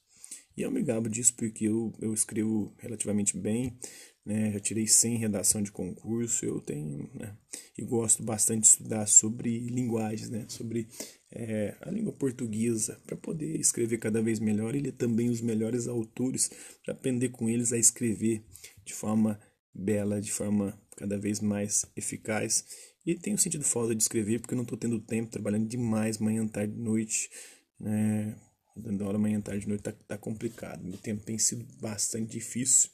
E 0.57 0.63
eu 0.63 0.71
me 0.71 0.83
gabo 0.83 1.09
disso 1.09 1.35
porque 1.35 1.65
eu, 1.65 1.95
eu 1.99 2.13
escrevo 2.13 2.75
relativamente 2.77 3.39
bem, 3.39 3.79
né? 4.25 4.53
Já 4.53 4.61
tirei 4.61 4.87
100 4.87 5.19
redação 5.19 5.63
de 5.63 5.73
concurso, 5.73 6.45
eu 6.45 6.61
tenho, 6.61 7.11
né? 7.15 7.37
E 7.77 7.85
gosto 7.85 8.23
bastante 8.23 8.63
de 8.63 8.67
estudar 8.69 9.07
sobre 9.07 9.59
linguagens, 9.59 10.31
né? 10.31 10.45
Sobre 10.49 10.89
é, 11.33 11.77
a 11.81 11.91
língua 11.91 12.13
portuguesa, 12.13 13.01
para 13.07 13.17
poder 13.17 13.59
escrever 13.59 13.99
cada 13.99 14.21
vez 14.23 14.39
melhor 14.39 14.75
e 14.75 14.81
ler 14.81 14.93
também 14.93 15.31
os 15.31 15.41
melhores 15.41 15.87
autores, 15.87 16.51
para 16.85 16.95
aprender 16.95 17.31
com 17.31 17.49
eles 17.49 17.73
a 17.73 17.79
escrever 17.79 18.45
de 18.85 18.93
forma 18.93 19.41
bela, 19.75 20.21
de 20.21 20.33
forma 20.33 20.79
cada 20.97 21.19
vez 21.19 21.41
mais 21.41 21.87
eficaz. 21.97 22.65
E 23.07 23.15
tenho 23.15 23.39
sentido 23.39 23.65
falta 23.65 23.95
de 23.95 24.03
escrever 24.03 24.41
porque 24.41 24.55
eu 24.55 24.57
não 24.57 24.65
estou 24.65 24.79
tendo 24.79 25.01
tempo, 25.01 25.31
trabalhando 25.31 25.67
demais, 25.67 26.19
manhã, 26.19 26.47
tarde, 26.47 26.75
noite, 26.77 27.31
né? 27.79 28.37
Dando 28.77 29.05
aula 29.05 29.19
manhã, 29.19 29.41
tarde, 29.41 29.67
noite 29.67 29.83
tá, 29.83 29.93
tá 29.93 30.19
complicado. 30.19 30.85
Meu 30.85 30.99
tempo 30.99 31.23
tem 31.25 31.39
sido 31.39 31.67
bastante 31.81 32.31
difícil. 32.31 32.91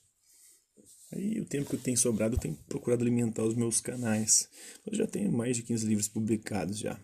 Aí 1.12 1.40
o 1.40 1.44
tempo 1.44 1.70
que 1.70 1.76
eu 1.76 1.80
tenho 1.80 1.96
sobrado 1.96 2.34
eu 2.34 2.40
tenho 2.40 2.56
procurado 2.68 3.02
alimentar 3.02 3.42
os 3.42 3.54
meus 3.54 3.80
canais. 3.80 4.48
Eu 4.86 4.96
já 4.96 5.06
tenho 5.06 5.30
mais 5.30 5.56
de 5.56 5.62
15 5.62 5.86
livros 5.86 6.08
publicados 6.08 6.78
já. 6.78 6.98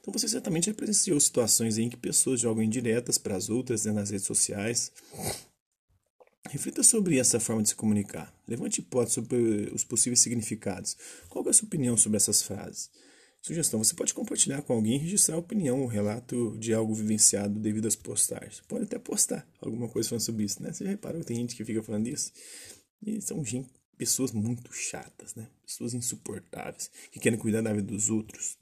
Então 0.00 0.12
você 0.12 0.28
certamente 0.28 0.66
já 0.66 0.74
presenciou 0.74 1.18
situações 1.18 1.78
em 1.78 1.88
que 1.88 1.96
pessoas 1.96 2.40
jogam 2.40 2.62
indiretas 2.62 3.18
para 3.18 3.36
as 3.36 3.48
outras 3.48 3.84
né, 3.84 3.92
nas 3.92 4.10
redes 4.10 4.26
sociais. 4.26 4.92
Reflita 6.50 6.82
sobre 6.82 7.18
essa 7.18 7.38
forma 7.38 7.62
de 7.62 7.70
se 7.70 7.74
comunicar. 7.74 8.34
Levante 8.46 8.80
hipóteses 8.80 9.14
sobre 9.14 9.70
os 9.72 9.84
possíveis 9.84 10.20
significados. 10.20 10.96
Qual 11.28 11.46
é 11.46 11.50
a 11.50 11.52
sua 11.52 11.66
opinião 11.66 11.96
sobre 11.96 12.16
essas 12.16 12.42
frases? 12.42 12.90
Sugestão: 13.42 13.82
você 13.82 13.92
pode 13.92 14.14
compartilhar 14.14 14.62
com 14.62 14.72
alguém 14.72 14.94
e 14.94 14.98
registrar 14.98 15.34
a 15.34 15.38
opinião 15.38 15.82
ou 15.82 15.88
relato 15.88 16.56
de 16.58 16.72
algo 16.72 16.94
vivenciado 16.94 17.58
devido 17.58 17.88
às 17.88 17.96
postagens. 17.96 18.62
Pode 18.68 18.84
até 18.84 18.98
postar 19.00 19.46
alguma 19.60 19.88
coisa 19.88 20.08
falando 20.08 20.22
sobre 20.22 20.44
isso, 20.44 20.62
né? 20.62 20.72
Você 20.72 20.84
já 20.84 20.90
reparou 20.90 21.20
que 21.20 21.26
tem 21.26 21.36
gente 21.36 21.56
que 21.56 21.64
fica 21.64 21.82
falando 21.82 22.06
isso? 22.06 22.32
E 23.04 23.20
são 23.20 23.44
gente, 23.44 23.68
pessoas 23.98 24.30
muito 24.30 24.72
chatas, 24.72 25.34
né? 25.34 25.48
Pessoas 25.66 25.92
insuportáveis, 25.92 26.88
que 27.10 27.18
querem 27.18 27.38
cuidar 27.38 27.62
da 27.62 27.72
vida 27.72 27.88
dos 27.88 28.10
outros. 28.10 28.56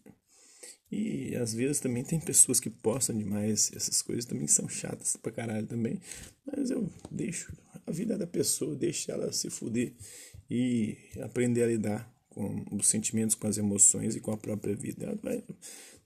E 0.91 1.37
às 1.37 1.53
vezes 1.53 1.79
também 1.79 2.03
tem 2.03 2.19
pessoas 2.19 2.59
que 2.59 2.71
postam 2.71 3.17
demais 3.17 3.71
essas 3.77 4.01
coisas, 4.01 4.25
também 4.25 4.49
são 4.49 4.67
chatas 4.67 5.15
pra 5.15 5.31
caralho 5.31 5.67
também. 5.67 6.01
Mas 6.45 6.71
eu 6.71 6.91
deixo 7.11 7.53
a 7.87 7.93
vida 7.93 8.17
da 8.17 8.27
pessoa, 8.27 8.75
deixa 8.75 9.13
ela 9.13 9.31
se 9.31 9.51
fuder 9.51 9.93
e 10.51 10.97
aprender 11.21 11.63
a 11.65 11.67
lidar 11.67 12.20
com 12.41 12.77
os 12.77 12.89
sentimentos, 12.89 13.35
com 13.35 13.47
as 13.47 13.59
emoções 13.59 14.17
e 14.17 14.21
com 14.21 14.33
a 14.33 14.37
própria 14.37 14.75
vida. 14.75 15.07
Ela 15.07 15.19
vai 15.23 15.45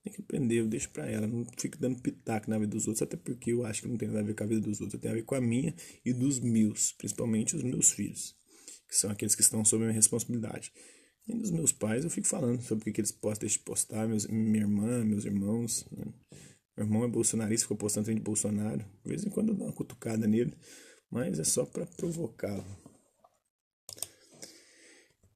tem 0.02 0.12
que 0.12 0.20
aprender, 0.20 0.60
eu 0.60 0.68
deixo 0.68 0.90
pra 0.90 1.10
ela, 1.10 1.26
não 1.26 1.46
fico 1.56 1.78
dando 1.78 1.98
pitaco 2.02 2.50
na 2.50 2.58
vida 2.58 2.72
dos 2.72 2.86
outros, 2.86 3.00
até 3.00 3.16
porque 3.16 3.52
eu 3.52 3.64
acho 3.64 3.80
que 3.80 3.88
não 3.88 3.96
tem 3.96 4.08
nada 4.08 4.20
a 4.20 4.22
ver 4.22 4.34
com 4.34 4.44
a 4.44 4.46
vida 4.46 4.60
dos 4.60 4.78
outros, 4.78 5.00
tem 5.00 5.10
a 5.10 5.14
ver 5.14 5.22
com 5.22 5.34
a 5.34 5.40
minha 5.40 5.74
e 6.04 6.12
dos 6.12 6.40
meus, 6.40 6.92
principalmente 6.92 7.56
os 7.56 7.62
meus 7.62 7.90
filhos, 7.90 8.36
que 8.86 8.94
são 8.94 9.10
aqueles 9.10 9.34
que 9.34 9.40
estão 9.40 9.64
sob 9.64 9.82
a 9.82 9.86
minha 9.86 9.96
responsabilidade. 9.96 10.70
E 11.26 11.34
dos 11.34 11.50
meus 11.50 11.72
pais 11.72 12.04
eu 12.04 12.10
fico 12.10 12.26
falando 12.26 12.60
sobre 12.60 12.90
o 12.90 12.92
que, 12.92 13.00
eles 13.00 13.12
postam, 13.12 13.46
deixam 13.46 13.60
de 13.60 13.64
postar, 13.64 14.06
meus, 14.06 14.26
minha 14.26 14.64
irmã, 14.64 15.02
meus 15.06 15.24
irmãos. 15.24 15.86
Né? 15.90 16.04
Meu 16.76 16.86
irmão 16.86 17.04
é 17.04 17.08
bolsonarista, 17.08 17.64
ficou 17.64 17.78
postando 17.78 18.04
trem 18.04 18.18
de 18.18 18.22
Bolsonaro. 18.22 18.84
De 19.02 19.08
vez 19.08 19.24
em 19.24 19.30
quando 19.30 19.48
eu 19.48 19.54
dou 19.54 19.66
uma 19.66 19.72
cutucada 19.72 20.26
nele, 20.26 20.52
mas 21.10 21.38
é 21.38 21.44
só 21.44 21.64
para 21.64 21.86
provocá-lo. 21.86 22.83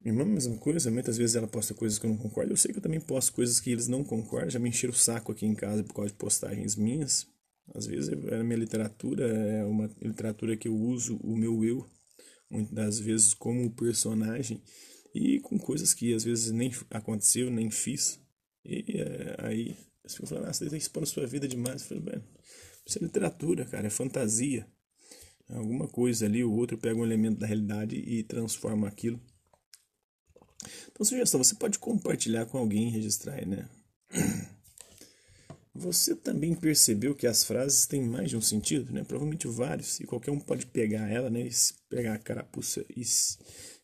Minha 0.01 0.13
irmã, 0.13 0.25
mesma 0.25 0.57
coisa, 0.57 0.89
muitas 0.89 1.17
vezes 1.17 1.35
ela 1.35 1.47
posta 1.47 1.73
coisas 1.73 1.99
que 1.99 2.05
eu 2.05 2.09
não 2.09 2.17
concordo. 2.17 2.53
Eu 2.53 2.57
sei 2.57 2.71
que 2.71 2.77
eu 2.77 2.81
também 2.81 3.01
posto 3.01 3.33
coisas 3.33 3.59
que 3.59 3.69
eles 3.69 3.87
não 3.87 4.03
concordam. 4.03 4.49
Já 4.49 4.59
me 4.59 4.69
encheram 4.69 4.93
o 4.93 4.97
saco 4.97 5.31
aqui 5.31 5.45
em 5.45 5.53
casa 5.53 5.83
por 5.83 5.93
causa 5.93 6.11
de 6.11 6.17
postagens 6.17 6.75
minhas. 6.75 7.27
Às 7.75 7.85
vezes 7.85 8.09
é 8.09 8.35
a 8.39 8.43
minha 8.43 8.57
literatura, 8.57 9.27
é 9.27 9.63
uma 9.65 9.89
literatura 10.01 10.55
que 10.57 10.67
eu 10.67 10.75
uso 10.75 11.17
o 11.17 11.35
meu 11.35 11.63
eu, 11.63 11.85
muitas 12.49 12.73
das 12.73 12.99
vezes 12.99 13.33
como 13.33 13.69
personagem, 13.75 14.61
e 15.13 15.39
com 15.41 15.59
coisas 15.59 15.93
que 15.93 16.13
às 16.13 16.23
vezes 16.23 16.51
nem 16.51 16.71
aconteceu, 16.89 17.49
nem 17.51 17.69
fiz. 17.69 18.19
E 18.65 18.99
é, 18.99 19.35
aí 19.39 19.77
você 20.03 20.15
fica 20.15 20.27
falando, 20.27 20.47
ah, 20.47 20.53
você 20.53 20.65
está 20.65 20.77
expondo 20.77 21.05
sua 21.05 21.27
vida 21.27 21.47
demais. 21.47 21.81
Eu 21.81 21.87
falei, 21.89 22.03
bem, 22.03 22.23
isso 22.85 22.97
é 22.97 23.01
literatura, 23.01 23.65
cara, 23.65 23.87
é 23.87 23.89
fantasia. 23.89 24.65
Alguma 25.49 25.87
coisa 25.87 26.25
ali, 26.25 26.43
o 26.43 26.51
outro 26.51 26.77
pega 26.77 26.99
um 26.99 27.03
elemento 27.03 27.39
da 27.39 27.47
realidade 27.47 27.95
e 27.95 28.23
transforma 28.23 28.87
aquilo. 28.87 29.19
Então, 30.91 31.05
sugestão, 31.05 31.43
você 31.43 31.55
pode 31.55 31.79
compartilhar 31.79 32.45
com 32.45 32.57
alguém 32.57 32.87
e 32.87 32.91
registrar 32.91 33.45
né? 33.45 33.69
Você 35.73 36.13
também 36.13 36.53
percebeu 36.55 37.15
que 37.15 37.25
as 37.25 37.43
frases 37.45 37.85
têm 37.85 38.01
mais 38.01 38.29
de 38.29 38.35
um 38.35 38.41
sentido, 38.41 38.91
né? 38.91 39.03
Provavelmente 39.03 39.47
vários, 39.47 39.99
e 39.99 40.03
qualquer 40.03 40.31
um 40.31 40.39
pode 40.39 40.65
pegar 40.65 41.07
ela, 41.07 41.29
né? 41.29 41.47
Pegar 41.87 42.15
a 42.15 42.17
carapuça 42.17 42.83
e 42.89 43.01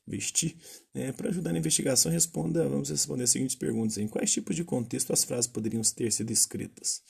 vestir. 0.06 0.58
Né? 0.94 1.12
Para 1.12 1.30
ajudar 1.30 1.52
na 1.52 1.60
investigação, 1.60 2.12
responda, 2.12 2.68
vamos 2.68 2.90
responder 2.90 3.24
as 3.24 3.30
seguintes 3.30 3.56
perguntas. 3.56 3.98
Em 3.98 4.08
quais 4.08 4.32
tipos 4.32 4.56
de 4.56 4.64
contexto 4.64 5.12
as 5.14 5.24
frases 5.24 5.48
poderiam 5.48 5.82
ter 5.84 6.12
sido 6.12 6.32
escritas? 6.32 7.02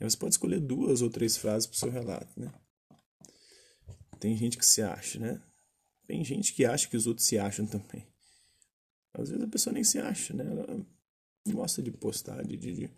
Você 0.00 0.16
pode 0.16 0.34
escolher 0.34 0.60
duas 0.60 1.00
ou 1.00 1.08
três 1.08 1.36
frases 1.36 1.66
para 1.66 1.76
o 1.76 1.78
seu 1.78 1.90
relato. 1.90 2.38
Né? 2.38 2.52
Tem 4.20 4.36
gente 4.36 4.58
que 4.58 4.66
se 4.66 4.82
acha, 4.82 5.18
né? 5.18 5.40
Tem 6.06 6.22
gente 6.22 6.52
que 6.52 6.64
acha 6.64 6.88
que 6.88 6.96
os 6.96 7.06
outros 7.06 7.26
se 7.26 7.38
acham 7.38 7.66
também. 7.66 8.06
Às 9.14 9.30
vezes 9.30 9.44
a 9.44 9.48
pessoa 9.48 9.72
nem 9.72 9.84
se 9.84 9.98
acha, 9.98 10.34
né? 10.34 10.44
Ela 10.44 10.86
gosta 11.48 11.82
de 11.82 11.90
postar, 11.90 12.44
de, 12.44 12.56
de, 12.56 12.72
de, 12.74 12.90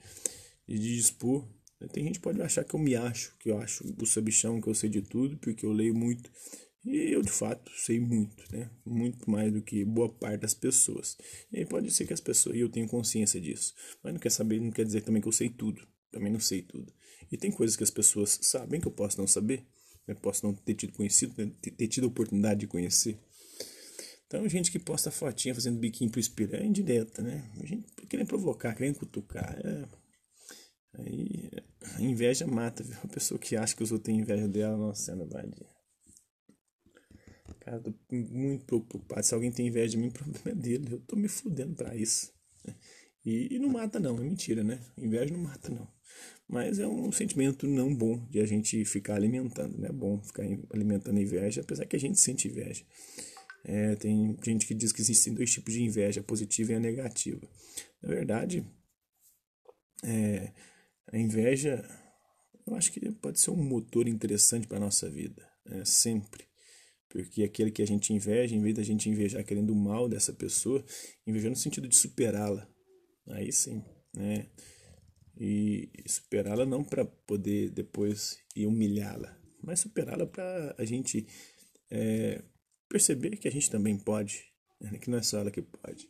de 0.67 0.97
dispor. 0.97 1.47
Tem 1.93 2.05
gente 2.05 2.15
que 2.15 2.23
pode 2.23 2.41
achar 2.41 2.65
que 2.65 2.75
eu 2.75 2.81
me 2.81 2.97
acho, 2.97 3.37
que 3.39 3.51
eu 3.51 3.59
acho 3.59 3.85
o 4.01 4.07
sabichão, 4.07 4.61
que 4.61 4.69
eu 4.69 4.75
sei 4.75 4.89
de 4.89 5.03
tudo, 5.03 5.37
porque 5.37 5.67
eu 5.67 5.73
leio 5.73 5.95
muito. 5.95 6.31
E 6.85 7.13
eu, 7.13 7.21
de 7.21 7.31
fato, 7.31 7.71
sei 7.77 8.01
muito, 8.01 8.45
né? 8.51 8.71
Muito 8.85 9.29
mais 9.31 9.53
do 9.53 9.61
que 9.61 9.85
boa 9.85 10.09
parte 10.09 10.41
das 10.41 10.55
pessoas. 10.55 11.19
E 11.53 11.59
aí 11.59 11.67
pode 11.67 11.91
ser 11.91 12.07
que 12.07 12.13
as 12.15 12.21
pessoas, 12.21 12.57
e 12.57 12.61
eu 12.61 12.69
tenho 12.69 12.89
consciência 12.89 13.41
disso, 13.41 13.75
mas 14.03 14.13
não 14.15 14.21
quer 14.21 14.31
saber, 14.31 14.61
não 14.61 14.71
quer 14.71 14.85
dizer 14.85 15.03
também 15.03 15.21
que 15.21 15.29
eu 15.29 15.33
sei 15.33 15.51
tudo. 15.51 15.87
Também 16.11 16.33
não 16.33 16.41
sei 16.41 16.63
tudo. 16.63 16.93
E 17.31 17.37
tem 17.37 17.51
coisas 17.51 17.77
que 17.77 17.83
as 17.83 17.91
pessoas 17.91 18.39
sabem 18.41 18.81
que 18.81 18.87
eu 18.87 18.93
posso 18.93 19.19
não 19.19 19.27
saber, 19.27 19.67
né? 20.07 20.15
Posso 20.15 20.47
não 20.47 20.55
ter 20.55 20.75
tido 20.75 20.93
conhecido, 20.93 21.35
né? 21.37 21.51
ter 21.61 21.89
tido 21.89 22.05
a 22.05 22.09
oportunidade 22.09 22.61
de 22.61 22.67
conhecer. 22.67 23.19
Então, 24.26 24.49
gente 24.49 24.73
que 24.73 24.78
posta 24.78 25.11
fotinha 25.11 25.54
fazendo 25.54 25.78
biquinho 25.78 26.11
pro 26.11 26.21
espelho 26.21 26.56
é 26.56 26.64
indireta, 26.64 27.23
né? 27.23 27.49
A 27.61 27.66
gente 27.66 27.87
querendo 28.09 28.26
provocar, 28.26 28.75
querendo 28.75 28.99
cutucar. 28.99 29.56
É... 29.64 29.88
Aí 30.99 31.50
a 31.95 32.02
inveja 32.02 32.47
mata, 32.47 32.83
viu? 32.83 32.97
A 33.04 33.09
pessoa 33.09 33.38
que 33.38 33.56
acha 33.56 33.76
que 33.76 33.83
os 33.83 33.92
outros 33.92 34.06
têm 34.06 34.21
inveja 34.21 34.49
dela, 34.49 34.76
nossa, 34.76 35.14
vai 35.26 35.47
de 35.47 35.66
Cara, 37.61 37.80
tô 37.80 37.92
muito 38.11 38.64
preocupado. 38.64 39.25
Se 39.25 39.35
alguém 39.35 39.50
tem 39.50 39.66
inveja 39.66 39.90
de 39.90 39.97
mim, 39.97 40.09
o 40.09 40.12
problema 40.12 40.50
é 40.50 40.54
dele. 40.54 40.87
Eu 40.92 41.00
tô 41.00 41.16
me 41.16 41.28
fudendo 41.28 41.75
pra 41.75 41.95
isso. 41.97 42.33
E, 43.25 43.54
e, 43.54 43.59
não 43.59 43.68
mata, 43.68 43.99
não. 43.99 44.16
É 44.16 44.21
mentira, 44.21 44.62
né? 44.62 44.80
Inveja 44.97 45.33
não 45.33 45.42
mata, 45.42 45.68
não. 45.68 45.88
Mas 46.49 46.78
é 46.78 46.87
um 46.87 47.11
sentimento 47.11 47.66
não 47.66 47.92
bom 47.92 48.25
de 48.30 48.38
a 48.38 48.47
gente 48.47 48.85
ficar 48.85 49.16
alimentando. 49.16 49.76
Não 49.78 49.88
é 49.88 49.92
bom 49.92 50.23
ficar 50.23 50.45
alimentando 50.73 51.18
inveja, 51.18 51.61
apesar 51.61 51.87
que 51.87 51.97
a 51.97 51.99
gente 51.99 52.21
sente 52.21 52.47
inveja. 52.47 52.85
É, 53.69 53.97
tem 53.97 54.39
gente 54.45 54.65
que 54.65 54.75
diz 54.75 54.93
que 54.93 55.01
existem 55.01 55.35
dois 55.35 55.53
tipos 55.53 55.75
de 55.75 55.83
inveja, 55.83 56.21
a 56.21 56.25
positiva 56.25 56.71
e 56.71 56.75
a 56.77 56.81
negativa. 56.81 57.51
Na 58.01 58.09
verdade, 58.09 58.65
é, 60.05 60.53
a 61.13 61.19
inveja, 61.19 61.85
eu 62.65 62.77
acho 62.77 62.93
que 62.93 63.11
pode 63.11 63.41
ser 63.41 63.51
um 63.51 63.57
motor 63.57 64.07
interessante 64.07 64.69
para 64.69 64.77
a 64.77 64.81
nossa 64.81 65.11
vida, 65.11 65.45
é, 65.65 65.85
sempre. 65.85 66.45
Porque 67.09 67.43
aquele 67.43 67.73
que 67.73 67.83
a 67.83 67.87
gente 67.87 68.13
inveja, 68.13 68.55
em 68.55 68.63
vez 68.63 68.77
da 68.77 68.85
gente 68.85 69.11
invejar 69.11 69.43
querendo 69.45 69.71
o 69.71 69.77
mal 69.77 70.09
dessa 70.09 70.33
pessoa, 70.33 70.85
inveja 71.27 71.51
no 71.51 71.57
sentido 71.57 71.89
de 71.89 71.97
superá-la. 71.97 72.69
Aí 73.31 73.51
sim, 73.51 73.83
né? 74.15 74.47
E 75.37 75.91
superá-la 76.07 76.65
não 76.65 76.85
para 76.85 77.05
poder 77.05 77.71
depois 77.71 78.39
ir 78.55 78.67
humilhá-la, 78.67 79.37
mas 79.61 79.81
superá-la 79.81 80.25
para 80.25 80.75
a 80.79 80.85
gente 80.85 81.27
é, 81.91 82.43
perceber 82.88 83.37
que 83.37 83.49
a 83.49 83.50
gente 83.50 83.71
também 83.71 83.97
pode, 83.97 84.45
né? 84.81 84.99
que 84.99 85.11
não 85.11 85.19
é 85.19 85.23
só 85.23 85.38
ela 85.38 85.50
que 85.50 85.62
pode. 85.62 86.09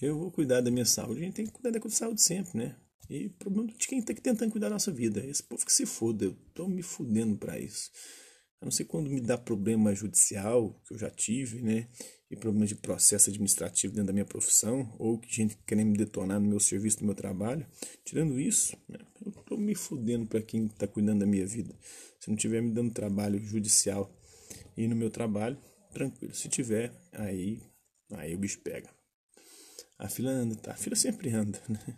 Eu 0.00 0.18
vou 0.18 0.30
cuidar 0.32 0.60
da 0.60 0.70
minha 0.70 0.84
saúde, 0.84 1.20
a 1.20 1.24
gente 1.24 1.34
tem 1.34 1.46
que 1.46 1.52
cuidar 1.52 1.70
da 1.70 1.90
saúde 1.90 2.20
sempre, 2.20 2.58
né? 2.58 2.76
E 3.08 3.28
problema 3.28 3.68
de 3.68 3.86
quem 3.86 3.98
está 3.98 4.14
tentando 4.14 4.50
cuidar 4.50 4.68
da 4.68 4.74
nossa 4.74 4.90
vida. 4.90 5.24
Esse 5.24 5.42
povo 5.42 5.64
que 5.64 5.72
se 5.72 5.84
foda, 5.84 6.24
eu 6.24 6.36
tô 6.54 6.66
me 6.66 6.82
fudendo 6.82 7.36
para 7.36 7.58
isso. 7.58 7.90
A 8.60 8.64
não 8.64 8.70
ser 8.70 8.84
quando 8.84 9.10
me 9.10 9.20
dá 9.20 9.36
problema 9.36 9.94
judicial, 9.94 10.80
que 10.86 10.94
eu 10.94 10.98
já 10.98 11.10
tive, 11.10 11.60
né? 11.60 11.88
E 12.30 12.36
problemas 12.36 12.68
de 12.68 12.76
processo 12.76 13.28
administrativo 13.28 13.92
dentro 13.92 14.06
da 14.06 14.12
minha 14.12 14.24
profissão, 14.24 14.94
ou 14.98 15.18
que 15.18 15.34
gente 15.34 15.58
querendo 15.66 15.90
me 15.90 15.98
detonar 15.98 16.40
no 16.40 16.48
meu 16.48 16.60
serviço, 16.60 17.00
no 17.00 17.06
meu 17.06 17.14
trabalho. 17.14 17.66
Tirando 18.04 18.40
isso, 18.40 18.76
né, 18.88 18.98
eu 19.26 19.32
tô 19.32 19.56
me 19.56 19.74
fudendo 19.74 20.26
para 20.26 20.40
quem 20.40 20.66
está 20.66 20.86
cuidando 20.86 21.18
da 21.20 21.26
minha 21.26 21.46
vida. 21.46 21.76
Se 22.18 22.30
não 22.30 22.36
tiver 22.36 22.62
me 22.62 22.70
dando 22.70 22.92
trabalho 22.92 23.38
judicial 23.38 24.10
e 24.76 24.86
no 24.86 24.96
meu 24.96 25.10
trabalho, 25.10 25.58
tranquilo. 25.92 26.34
Se 26.34 26.48
tiver, 26.48 26.92
aí, 27.12 27.62
aí 28.12 28.34
o 28.34 28.38
bicho 28.38 28.60
pega. 28.60 28.88
A 29.98 30.08
fila 30.08 30.30
anda, 30.30 30.56
tá? 30.56 30.72
A 30.72 30.76
fila 30.76 30.96
sempre 30.96 31.30
anda, 31.30 31.60
né? 31.68 31.96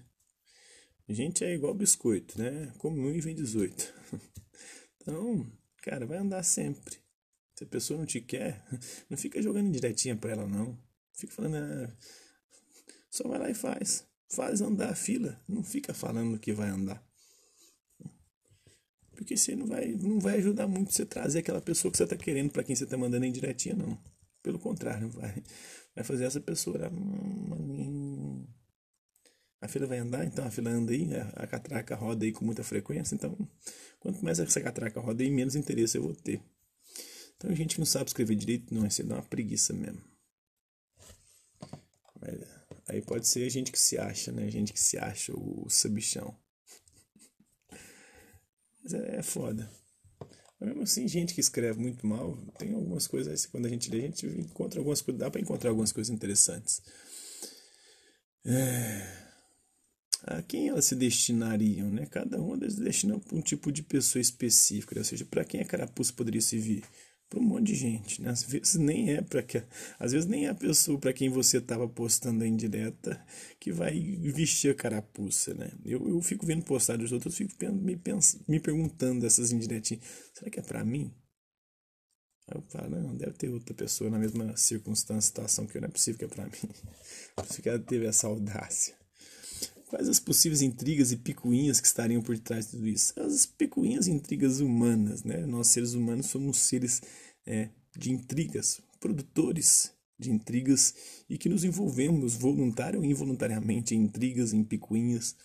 Gente 1.09 1.45
é 1.45 1.55
igual 1.55 1.75
biscoito, 1.75 2.39
né? 2.39 2.73
Come 2.79 3.01
um 3.01 3.15
e 3.15 3.21
vem 3.21 3.35
18. 3.35 3.95
Então, 5.07 5.47
Cara, 5.85 6.07
vai 6.07 6.17
andar 6.17 6.43
sempre. 6.43 6.97
Se 7.55 7.65
a 7.65 7.67
pessoa 7.67 7.99
não 7.99 8.07
te 8.07 8.19
quer, 8.19 8.65
não 9.11 9.19
fica 9.19 9.43
jogando 9.43 9.71
direitinha 9.71 10.17
pra 10.17 10.31
ela, 10.31 10.47
não. 10.47 10.79
Fica 11.13 11.31
falando, 11.31 11.57
ah, 11.57 11.95
só 13.11 13.29
vai 13.29 13.39
lá 13.39 13.51
e 13.51 13.55
faz. 13.55 14.09
Faz 14.31 14.63
andar 14.63 14.89
a 14.89 14.95
fila. 14.95 15.39
Não 15.47 15.63
fica 15.63 15.93
falando 15.93 16.39
que 16.39 16.55
vai 16.55 16.71
andar. 16.71 17.07
Porque 19.14 19.37
você 19.37 19.54
não 19.54 19.66
vai, 19.66 19.94
não 19.94 20.18
vai 20.21 20.37
ajudar 20.38 20.66
muito 20.66 20.92
você 20.92 21.06
trazer 21.06 21.40
aquela 21.40 21.61
pessoa 21.61 21.90
que 21.90 21.99
você 21.99 22.04
está 22.04 22.16
querendo 22.16 22.50
para 22.50 22.64
quem 22.64 22.75
você 22.75 22.85
está 22.85 22.97
mandando 22.97 23.25
em 23.25 23.33
direitinha, 23.33 23.75
não. 23.75 23.99
Pelo 24.42 24.59
contrário, 24.59 25.09
vai, 25.11 25.42
vai 25.94 26.04
fazer 26.04 26.25
essa 26.25 26.40
pessoa. 26.40 26.78
A 29.61 29.68
fila 29.68 29.87
vai 29.87 29.99
andar, 29.99 30.26
então 30.26 30.47
a 30.47 30.50
fila 30.50 30.71
anda 30.71 30.92
aí, 30.92 31.09
a 31.35 31.47
catraca 31.47 31.94
roda 31.94 32.25
aí 32.26 32.33
com 32.33 32.44
muita 32.44 32.62
frequência, 32.62 33.14
então 33.14 33.37
Quanto 34.04 34.23
mais 34.23 34.38
essa 34.38 34.61
catraca 34.61 35.00
roda 35.00 35.23
aí, 35.23 35.30
menos 35.30 35.56
interesse 35.56 35.97
eu 35.97 36.02
vou 36.02 36.14
ter. 36.14 36.38
Então, 37.37 37.50
a 37.50 37.54
gente 37.54 37.76
que 37.76 37.80
não 37.80 37.87
sabe 37.87 38.09
escrever 38.09 38.37
direito, 38.37 38.75
não 38.75 38.85
é 38.85 38.90
ser 38.90 39.04
uma 39.04 39.23
preguiça 39.23 39.73
mesmo. 39.73 40.02
Mas, 42.21 42.38
aí 42.87 43.00
pode 43.00 43.26
ser 43.26 43.47
a 43.47 43.49
gente 43.49 43.73
que 43.73 43.78
se 43.78 43.97
acha, 43.97 44.30
né? 44.30 44.44
A 44.44 44.50
gente 44.50 44.75
que 44.75 44.78
se 44.78 44.99
acha 44.99 45.33
o 45.35 45.66
sabichão. 45.71 46.37
Mas 48.85 48.95
é, 48.95 49.17
é 49.17 49.23
foda. 49.23 49.69
Mas 50.61 50.69
mesmo 50.69 50.83
assim, 50.83 51.09
gente 51.09 51.35
que 51.35 51.41
escreve 51.41 51.81
muito 51.81 52.07
mal, 52.07 52.37
tem 52.59 52.73
algumas 52.75 53.09
coisas, 53.09 53.47
quando 53.47 53.67
a 53.67 53.69
gente 53.69 53.91
lê, 53.91 53.99
a 53.99 54.07
gente 54.07 54.26
encontra 54.26 54.79
algumas 54.79 55.03
coisas, 55.03 55.19
dá 55.19 55.29
para 55.29 55.41
encontrar 55.41 55.71
algumas 55.71 55.91
coisas 55.91 56.14
interessantes. 56.14 56.81
É 58.45 59.25
a 60.26 60.43
quem 60.43 60.69
elas 60.69 60.87
se 60.87 60.95
destinariam, 60.95 61.91
né? 61.91 62.07
Cada 62.07 62.41
uma 62.41 62.57
delas 62.57 62.76
destina 62.76 63.19
para 63.19 63.37
um 63.37 63.43
tipo 63.43 63.71
de 63.71 63.83
pessoa 63.83 64.23
específica, 64.23 64.95
né? 64.95 65.00
ou 65.00 65.05
seja, 65.05 65.25
para 65.25 65.45
quem 65.45 65.61
a 65.61 65.67
carapuça 65.67 66.12
poderia 66.14 66.41
servir? 66.41 66.83
Para 67.28 67.40
um 67.40 67.43
monte 67.43 67.69
de 67.69 67.75
gente, 67.75 68.23
né? 68.23 68.31
Às 68.31 68.45
vezes 68.45 68.75
nem 68.75 69.14
é 69.14 69.23
para 69.23 69.43
que, 69.43 69.62
às 69.99 70.12
vezes 70.12 70.26
nem 70.26 70.47
é 70.47 70.50
a 70.50 70.54
pessoa 70.54 70.99
para 70.99 71.12
quem 71.12 71.28
você 71.28 71.59
estava 71.59 71.88
postando 71.88 72.45
a 72.45 72.47
indireta 72.47 73.25
que 73.59 73.73
vai 73.73 73.99
vestir 73.99 74.71
a 74.71 74.75
carapuça, 74.75 75.54
né? 75.54 75.73
Eu, 75.85 76.09
eu 76.09 76.21
fico 76.21 76.47
vendo 76.47 76.64
postagens 76.64 77.11
dos 77.11 77.12
outros, 77.12 77.37
fico 77.37 77.54
me, 77.73 78.00
me 78.47 78.61
perguntando 78.61 79.26
essas 79.26 79.52
indiretinhas, 79.52 80.04
será 80.33 80.50
que 80.50 80.61
é 80.61 80.62
para 80.62 80.85
mim? 80.85 81.12
Aí 82.47 82.59
eu 82.59 82.62
falo, 82.69 82.90
não, 82.90 83.16
deve 83.16 83.33
ter 83.33 83.49
outra 83.49 83.75
pessoa 83.75 84.11
na 84.11 84.19
mesma 84.19 84.57
circunstância, 84.57 85.28
situação 85.28 85.66
que 85.66 85.76
eu, 85.76 85.81
não 85.81 85.88
é 85.88 85.90
possível 85.90 86.19
que 86.19 86.25
é 86.26 86.28
pra 86.28 86.45
mim. 86.45 86.52
Por 87.35 87.45
isso 87.45 87.62
que 87.62 87.69
ela 87.69 87.78
teve 87.78 88.07
essa 88.07 88.26
audácia. 88.26 88.95
Quais 89.95 90.09
as 90.09 90.19
possíveis 90.19 90.61
intrigas 90.61 91.13
e 91.13 91.17
picuinhas 91.17 91.81
que 91.81 91.87
estariam 91.87 92.21
por 92.21 92.37
trás 92.37 92.65
de 92.65 92.73
tudo 92.73 92.89
isso? 92.89 93.15
As 93.17 93.47
picuinhas 93.47 94.09
e 94.09 94.11
intrigas 94.11 94.59
humanas, 94.59 95.23
né? 95.23 95.47
Nós, 95.47 95.69
seres 95.69 95.95
humanos, 95.95 96.27
somos 96.27 96.59
seres 96.59 97.01
é, 97.47 97.69
de 97.97 98.11
intrigas, 98.11 98.81
produtores 98.99 99.93
de 100.19 100.33
intrigas 100.33 100.97
e 101.31 101.39
que 101.39 101.49
nos 101.49 101.63
envolvemos 101.63 102.35
voluntário 102.35 102.99
ou 102.99 103.05
involuntariamente 103.05 103.95
em 103.95 104.01
intrigas, 104.01 104.53
em 104.53 104.65
picuinhas. 104.65 105.37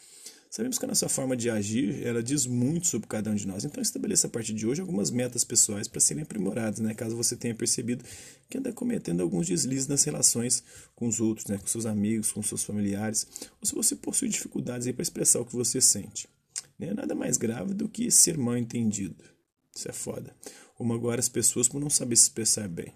Sabemos 0.49 0.79
que 0.79 0.85
a 0.85 0.87
nossa 0.87 1.07
forma 1.07 1.37
de 1.37 1.47
agir, 1.47 2.03
ela 2.03 2.23
diz 2.23 2.47
muito 2.47 2.87
sobre 2.87 3.07
cada 3.07 3.29
um 3.29 3.35
de 3.35 3.45
nós. 3.45 3.63
Então 3.63 3.83
estabeleça 3.83 4.25
a 4.25 4.29
partir 4.31 4.53
de 4.53 4.65
hoje 4.65 4.81
algumas 4.81 5.11
metas 5.11 5.43
pessoais 5.43 5.87
para 5.87 5.99
serem 5.99 6.23
aprimoradas, 6.23 6.79
né? 6.79 6.95
Caso 6.95 7.15
você 7.15 7.35
tenha 7.35 7.53
percebido 7.53 8.03
que 8.49 8.57
anda 8.57 8.73
cometendo 8.73 9.21
alguns 9.21 9.45
deslizes 9.45 9.87
nas 9.87 10.03
relações 10.03 10.63
com 10.95 11.07
os 11.07 11.19
outros, 11.19 11.45
né? 11.45 11.59
Com 11.59 11.67
seus 11.67 11.85
amigos, 11.85 12.31
com 12.31 12.41
seus 12.41 12.63
familiares, 12.63 13.27
ou 13.61 13.67
se 13.67 13.75
você 13.75 13.95
possui 13.95 14.27
dificuldades 14.27 14.91
para 14.91 15.03
expressar 15.03 15.39
o 15.39 15.45
que 15.45 15.55
você 15.55 15.79
sente. 15.79 16.27
Né? 16.79 16.95
Nada 16.95 17.13
mais 17.13 17.37
grave 17.37 17.75
do 17.75 17.87
que 17.87 18.09
ser 18.09 18.35
mal 18.35 18.57
entendido. 18.57 19.23
Isso 19.75 19.87
é 19.87 19.93
foda. 19.93 20.35
Ou 20.79 20.85
magoar 20.85 21.19
as 21.19 21.29
pessoas 21.29 21.67
por 21.67 21.79
não 21.79 21.91
saber 21.91 22.15
se 22.15 22.23
expressar 22.23 22.67
bem. 22.67 22.91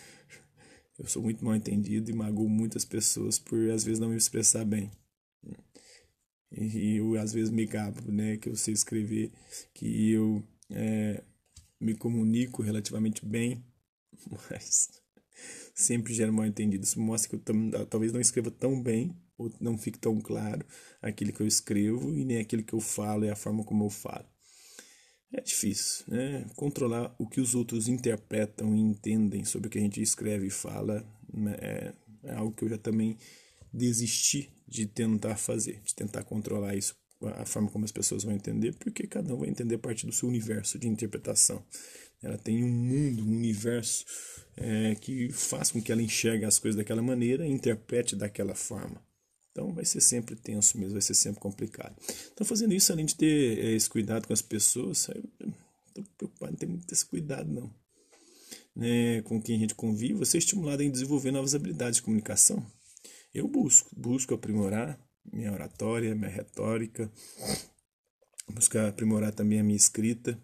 Eu 0.98 1.08
sou 1.08 1.22
muito 1.22 1.42
mal 1.42 1.56
entendido 1.56 2.10
e 2.10 2.14
magoo 2.14 2.46
muitas 2.46 2.84
pessoas 2.84 3.38
por 3.38 3.70
às 3.70 3.84
vezes 3.84 3.98
não 3.98 4.10
me 4.10 4.16
expressar 4.16 4.66
bem. 4.66 4.90
E 6.54 6.96
eu 6.96 7.18
às 7.18 7.32
vezes 7.32 7.50
me 7.50 7.66
gabo, 7.66 8.10
né, 8.10 8.36
que 8.36 8.48
eu 8.48 8.56
sei 8.56 8.74
escrever, 8.74 9.32
que 9.72 10.10
eu 10.10 10.42
é, 10.70 11.22
me 11.80 11.94
comunico 11.94 12.62
relativamente 12.62 13.24
bem, 13.24 13.64
mas 14.50 14.88
sempre 15.74 16.14
gera 16.14 16.30
mal 16.30 16.46
entendido. 16.46 16.84
Isso 16.84 17.00
mostra 17.00 17.30
que 17.30 17.50
eu 17.50 17.86
talvez 17.86 18.12
não 18.12 18.20
escreva 18.20 18.50
tão 18.50 18.80
bem, 18.80 19.16
ou 19.38 19.50
não 19.60 19.78
fique 19.78 19.98
tão 19.98 20.20
claro 20.20 20.64
aquilo 21.00 21.32
que 21.32 21.40
eu 21.40 21.46
escrevo, 21.46 22.14
e 22.14 22.24
nem 22.24 22.38
aquilo 22.38 22.62
que 22.62 22.74
eu 22.74 22.80
falo 22.80 23.24
e 23.24 23.30
a 23.30 23.36
forma 23.36 23.64
como 23.64 23.84
eu 23.84 23.90
falo. 23.90 24.26
É 25.32 25.40
difícil, 25.40 26.04
né? 26.08 26.44
Controlar 26.56 27.14
o 27.18 27.26
que 27.26 27.40
os 27.40 27.54
outros 27.54 27.88
interpretam 27.88 28.76
e 28.76 28.80
entendem 28.80 29.44
sobre 29.44 29.68
o 29.68 29.70
que 29.70 29.78
a 29.78 29.80
gente 29.82 30.02
escreve 30.02 30.48
e 30.48 30.50
fala 30.50 31.02
né? 31.32 31.56
é, 31.58 31.94
é 32.24 32.34
algo 32.34 32.54
que 32.54 32.64
eu 32.64 32.68
já 32.68 32.76
também 32.76 33.16
desisti 33.72 34.50
de 34.68 34.86
tentar 34.86 35.36
fazer, 35.36 35.80
de 35.84 35.94
tentar 35.94 36.24
controlar 36.24 36.76
isso, 36.76 36.94
a 37.36 37.44
forma 37.44 37.70
como 37.70 37.84
as 37.84 37.92
pessoas 37.92 38.24
vão 38.24 38.34
entender, 38.34 38.74
porque 38.74 39.06
cada 39.06 39.34
um 39.34 39.38
vai 39.38 39.48
entender 39.48 39.76
a 39.76 39.78
partir 39.78 40.06
do 40.06 40.12
seu 40.12 40.28
universo 40.28 40.78
de 40.78 40.88
interpretação. 40.88 41.64
Ela 42.22 42.38
tem 42.38 42.62
um 42.62 42.68
mundo, 42.68 43.22
um 43.24 43.36
universo 43.36 44.04
é, 44.56 44.94
que 44.94 45.30
faz 45.30 45.70
com 45.70 45.82
que 45.82 45.90
ela 45.90 46.02
enxergue 46.02 46.44
as 46.44 46.58
coisas 46.58 46.76
daquela 46.76 47.02
maneira 47.02 47.46
e 47.46 47.50
interprete 47.50 48.16
daquela 48.16 48.54
forma. 48.54 49.02
Então 49.50 49.72
vai 49.72 49.84
ser 49.84 50.00
sempre 50.00 50.34
tenso 50.34 50.78
mesmo, 50.78 50.94
vai 50.94 51.02
ser 51.02 51.14
sempre 51.14 51.40
complicado. 51.40 51.94
Então 52.32 52.46
fazendo 52.46 52.72
isso, 52.72 52.92
além 52.92 53.06
de 53.06 53.14
ter 53.14 53.58
é, 53.58 53.72
esse 53.72 53.88
cuidado 53.88 54.26
com 54.26 54.32
as 54.32 54.42
pessoas, 54.42 55.08
estou 55.08 56.04
preocupado, 56.16 56.52
não 56.52 56.58
tem 56.58 56.68
muito 56.68 56.92
esse 56.92 57.04
cuidado 57.04 57.52
não. 57.52 57.72
Né, 58.74 59.20
com 59.22 59.40
quem 59.40 59.56
a 59.56 59.58
gente 59.58 59.74
convive, 59.74 60.14
você 60.14 60.38
é 60.38 60.40
estimulado 60.40 60.82
a 60.82 60.88
desenvolver 60.88 61.30
novas 61.30 61.54
habilidades 61.54 61.96
de 61.96 62.02
comunicação. 62.02 62.64
Eu 63.34 63.48
busco, 63.48 63.90
busco 63.96 64.34
aprimorar 64.34 64.98
minha 65.32 65.52
oratória, 65.52 66.14
minha 66.14 66.30
retórica, 66.30 67.10
buscar 68.50 68.88
aprimorar 68.88 69.32
também 69.32 69.58
a 69.60 69.64
minha 69.64 69.76
escrita. 69.76 70.38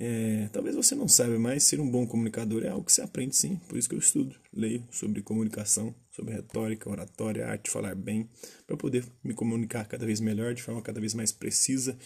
É, 0.00 0.48
talvez 0.52 0.76
você 0.76 0.94
não 0.94 1.08
saiba, 1.08 1.38
mas 1.40 1.64
ser 1.64 1.80
um 1.80 1.90
bom 1.90 2.06
comunicador 2.06 2.62
é 2.62 2.68
algo 2.68 2.84
que 2.84 2.92
se 2.92 3.00
aprende 3.00 3.34
sim, 3.34 3.56
por 3.68 3.76
isso 3.76 3.88
que 3.88 3.96
eu 3.96 3.98
estudo, 3.98 4.38
leio 4.52 4.86
sobre 4.92 5.22
comunicação, 5.22 5.92
sobre 6.12 6.34
retórica, 6.34 6.88
oratória, 6.88 7.48
arte 7.48 7.68
falar 7.68 7.96
bem, 7.96 8.30
para 8.64 8.76
poder 8.76 9.04
me 9.24 9.34
comunicar 9.34 9.88
cada 9.88 10.06
vez 10.06 10.20
melhor, 10.20 10.54
de 10.54 10.62
forma 10.62 10.80
cada 10.82 11.00
vez 11.00 11.14
mais 11.14 11.32
precisa, 11.32 11.98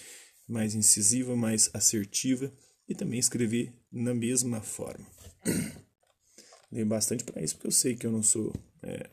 mais 0.48 0.74
incisiva, 0.74 1.36
mais 1.36 1.68
assertiva 1.74 2.50
e 2.88 2.94
também 2.94 3.18
escrever 3.18 3.74
na 3.92 4.14
mesma 4.14 4.62
forma. 4.62 5.06
leio 6.72 6.86
bastante 6.86 7.24
para 7.24 7.42
isso, 7.42 7.56
porque 7.56 7.66
eu 7.66 7.72
sei 7.72 7.94
que 7.94 8.06
eu 8.06 8.12
não 8.12 8.22
sou 8.22 8.54
é, 8.82 9.10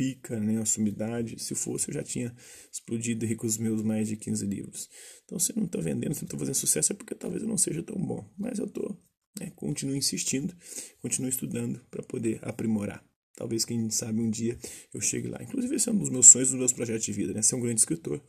pica, 0.00 0.40
nem 0.40 0.56
a 0.56 0.64
sumidade. 0.64 1.38
Se 1.38 1.54
fosse, 1.54 1.90
eu 1.90 1.94
já 1.94 2.02
tinha 2.02 2.34
explodido 2.72 3.26
aí 3.26 3.36
com 3.36 3.46
os 3.46 3.58
meus 3.58 3.82
mais 3.82 4.08
de 4.08 4.16
15 4.16 4.46
livros. 4.46 4.88
Então, 5.26 5.38
se 5.38 5.54
não 5.54 5.66
estou 5.66 5.82
vendendo, 5.82 6.14
se 6.14 6.22
não 6.22 6.26
estou 6.26 6.38
fazendo 6.38 6.54
sucesso, 6.54 6.94
é 6.94 6.96
porque 6.96 7.14
talvez 7.14 7.42
eu 7.42 7.48
não 7.48 7.58
seja 7.58 7.82
tão 7.82 8.02
bom. 8.02 8.26
Mas 8.38 8.58
eu 8.58 8.64
estou, 8.64 8.98
né, 9.38 9.50
continuo 9.50 9.94
insistindo, 9.94 10.56
continuo 11.02 11.28
estudando 11.28 11.84
para 11.90 12.02
poder 12.02 12.40
aprimorar. 12.40 13.04
Talvez, 13.36 13.66
quem 13.66 13.90
sabe, 13.90 14.20
um 14.20 14.30
dia 14.30 14.58
eu 14.94 15.02
chegue 15.02 15.28
lá. 15.28 15.42
Inclusive, 15.42 15.76
esse 15.76 15.90
é 15.90 15.92
um 15.92 15.98
dos 15.98 16.08
meus 16.08 16.28
sonhos, 16.28 16.48
dos 16.48 16.58
meus 16.58 16.72
projetos 16.72 17.04
de 17.04 17.12
vida, 17.12 17.34
né? 17.34 17.42
Ser 17.42 17.56
um 17.56 17.60
grande 17.60 17.80
escritor. 17.80 18.24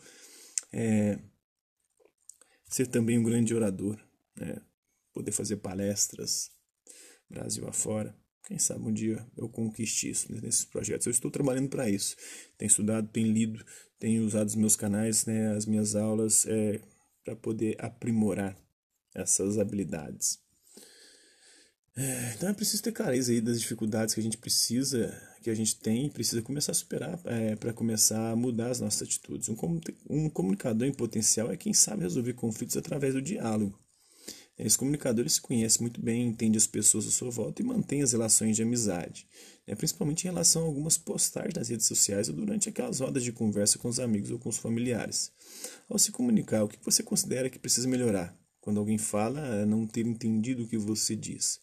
É... 0.73 1.19
Ser 2.69 2.87
também 2.87 3.17
um 3.17 3.23
grande 3.23 3.55
orador. 3.55 3.97
Né? 4.35 4.61
Poder 5.13 5.31
fazer 5.31 5.57
palestras 5.57 6.51
Brasil 7.29 7.65
afora. 7.65 8.13
Quem 8.43 8.57
sabe 8.57 8.83
um 8.85 8.93
dia 8.93 9.25
eu 9.37 9.47
conquiste 9.47 10.09
isso 10.09 10.31
nesses 10.31 10.65
projetos. 10.65 11.05
Eu 11.05 11.11
estou 11.11 11.31
trabalhando 11.31 11.69
para 11.69 11.89
isso. 11.89 12.15
Tenho 12.57 12.69
estudado, 12.69 13.07
tenho 13.09 13.31
lido, 13.31 13.63
tenho 13.99 14.25
usado 14.25 14.47
os 14.47 14.55
meus 14.55 14.75
canais, 14.75 15.25
né, 15.25 15.55
as 15.55 15.65
minhas 15.65 15.95
aulas, 15.95 16.45
é, 16.47 16.81
para 17.23 17.35
poder 17.35 17.75
aprimorar 17.79 18.57
essas 19.13 19.59
habilidades. 19.59 20.39
É, 21.95 22.33
então 22.35 22.49
é 22.49 22.53
preciso 22.53 22.81
ter 22.81 22.93
clareza 22.93 23.31
aí 23.31 23.41
das 23.41 23.59
dificuldades 23.59 24.13
que 24.13 24.19
a 24.19 24.23
gente 24.23 24.37
precisa, 24.37 25.13
que 25.41 25.49
a 25.49 25.55
gente 25.55 25.75
tem, 25.75 26.09
precisa 26.09 26.41
começar 26.41 26.71
a 26.71 26.75
superar 26.75 27.19
é, 27.25 27.55
para 27.55 27.73
começar 27.73 28.31
a 28.31 28.35
mudar 28.35 28.71
as 28.71 28.79
nossas 28.79 29.01
atitudes. 29.01 29.49
Um, 29.49 29.57
um 30.09 30.29
comunicador 30.29 30.87
em 30.87 30.93
potencial 30.93 31.51
é 31.51 31.57
quem 31.57 31.73
sabe 31.73 32.03
resolver 32.03 32.33
conflitos 32.33 32.77
através 32.77 33.13
do 33.13 33.21
diálogo. 33.21 33.77
Esse 34.57 34.77
comunicador 34.77 35.27
se 35.29 35.41
conhece 35.41 35.81
muito 35.81 36.01
bem, 36.01 36.27
entende 36.27 36.57
as 36.57 36.67
pessoas 36.67 37.07
à 37.07 37.11
sua 37.11 37.31
volta 37.31 37.61
e 37.61 37.65
mantém 37.65 38.03
as 38.03 38.11
relações 38.11 38.55
de 38.55 38.61
amizade, 38.61 39.27
né? 39.65 39.73
principalmente 39.75 40.25
em 40.25 40.29
relação 40.29 40.63
a 40.63 40.65
algumas 40.65 40.97
postagens 40.97 41.55
nas 41.55 41.69
redes 41.69 41.87
sociais 41.87 42.29
ou 42.29 42.35
durante 42.35 42.69
aquelas 42.69 42.99
rodas 42.99 43.23
de 43.23 43.31
conversa 43.31 43.79
com 43.79 43.87
os 43.87 43.99
amigos 43.99 44.29
ou 44.29 44.37
com 44.37 44.49
os 44.49 44.57
familiares. 44.57 45.31
Ao 45.89 45.97
se 45.97 46.11
comunicar, 46.11 46.63
o 46.63 46.67
que 46.67 46.77
você 46.83 47.01
considera 47.01 47.49
que 47.49 47.57
precisa 47.57 47.87
melhorar? 47.87 48.37
Quando 48.59 48.79
alguém 48.79 48.97
fala, 48.97 49.39
é 49.55 49.65
não 49.65 49.87
ter 49.87 50.05
entendido 50.05 50.63
o 50.63 50.67
que 50.67 50.77
você 50.77 51.15
diz. 51.15 51.59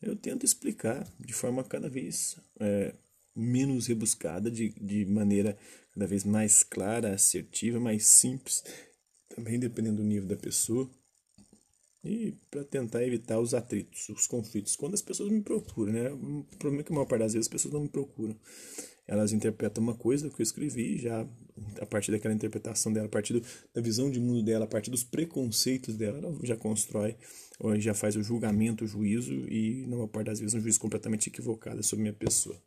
Eu 0.00 0.14
tento 0.14 0.44
explicar 0.44 1.08
de 1.18 1.32
forma 1.32 1.64
cada 1.64 1.88
vez 1.88 2.36
é, 2.60 2.94
menos 3.34 3.86
rebuscada, 3.86 4.50
de, 4.50 4.68
de 4.80 5.04
maneira 5.06 5.58
cada 5.92 6.06
vez 6.06 6.24
mais 6.24 6.62
clara, 6.62 7.14
assertiva, 7.14 7.80
mais 7.80 8.06
simples, 8.06 8.62
também 9.28 9.58
dependendo 9.58 9.96
do 9.96 10.04
nível 10.04 10.28
da 10.28 10.36
pessoa 10.36 10.88
e 12.04 12.34
para 12.50 12.64
tentar 12.64 13.04
evitar 13.04 13.38
os 13.38 13.54
atritos, 13.54 14.08
os 14.08 14.26
conflitos. 14.26 14.74
Quando 14.74 14.94
as 14.94 15.02
pessoas 15.02 15.30
me 15.30 15.40
procuram, 15.40 15.92
né? 15.92 16.10
O 16.10 16.44
problema 16.58 16.80
é 16.80 16.84
que 16.84 16.92
a 16.92 16.94
maior 16.94 17.06
parte 17.06 17.20
das 17.20 17.32
vezes 17.32 17.46
as 17.46 17.52
pessoas 17.52 17.72
não 17.72 17.82
me 17.82 17.88
procuram. 17.88 18.36
Elas 19.06 19.32
interpretam 19.32 19.82
uma 19.82 19.94
coisa 19.94 20.28
que 20.28 20.40
eu 20.40 20.42
escrevi, 20.42 20.98
já 20.98 21.26
a 21.80 21.86
partir 21.86 22.10
daquela 22.10 22.34
interpretação 22.34 22.92
dela, 22.92 23.06
a 23.06 23.10
partir 23.10 23.34
do, 23.34 23.42
da 23.74 23.80
visão 23.80 24.10
de 24.10 24.18
mundo 24.18 24.42
dela, 24.42 24.64
a 24.64 24.68
partir 24.68 24.90
dos 24.90 25.04
preconceitos 25.04 25.96
dela, 25.96 26.18
ela 26.18 26.36
já 26.42 26.56
constrói, 26.56 27.16
ou 27.58 27.78
já 27.78 27.94
faz 27.94 28.16
o 28.16 28.22
julgamento, 28.22 28.84
o 28.84 28.86
juízo, 28.86 29.32
e 29.48 29.82
na 29.86 29.96
maior 29.96 30.08
parte 30.08 30.26
das 30.26 30.40
vezes 30.40 30.54
um 30.54 30.60
juízo 30.60 30.80
completamente 30.80 31.28
equivocado 31.28 31.82
sobre 31.82 32.02
minha 32.02 32.14
pessoa. 32.14 32.60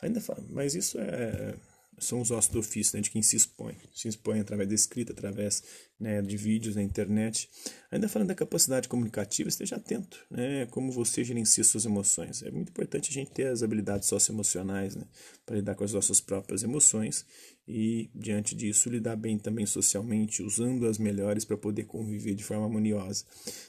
Ainda 0.00 0.20
falo, 0.20 0.44
mas 0.50 0.74
isso 0.74 0.98
é 0.98 1.54
são 2.02 2.20
os 2.20 2.30
ossos 2.30 2.50
do 2.50 2.58
ofício, 2.58 2.96
né, 2.96 3.02
de 3.02 3.10
quem 3.10 3.22
se 3.22 3.36
expõe. 3.36 3.76
Se 3.94 4.08
expõe 4.08 4.40
através 4.40 4.68
da 4.68 4.74
escrita, 4.74 5.12
através 5.12 5.62
né, 5.98 6.20
de 6.20 6.36
vídeos 6.36 6.74
na 6.74 6.82
internet. 6.82 7.48
Ainda 7.90 8.08
falando 8.08 8.28
da 8.28 8.34
capacidade 8.34 8.88
comunicativa, 8.88 9.48
esteja 9.48 9.76
atento, 9.76 10.18
né, 10.30 10.66
como 10.66 10.90
você 10.90 11.22
gerencia 11.22 11.62
suas 11.62 11.84
emoções. 11.84 12.42
É 12.42 12.50
muito 12.50 12.70
importante 12.70 13.10
a 13.10 13.12
gente 13.12 13.30
ter 13.30 13.46
as 13.46 13.62
habilidades 13.62 14.08
socioemocionais, 14.08 14.96
né, 14.96 15.04
para 15.46 15.56
lidar 15.56 15.74
com 15.74 15.84
as 15.84 15.92
nossas 15.92 16.20
próprias 16.20 16.62
emoções 16.62 17.24
e, 17.66 18.10
diante 18.14 18.54
disso, 18.54 18.90
lidar 18.90 19.16
bem 19.16 19.38
também 19.38 19.64
socialmente, 19.64 20.42
usando 20.42 20.86
as 20.86 20.98
melhores 20.98 21.44
para 21.44 21.56
poder 21.56 21.84
conviver 21.84 22.34
de 22.34 22.42
forma 22.42 22.64
harmoniosa. 22.64 23.24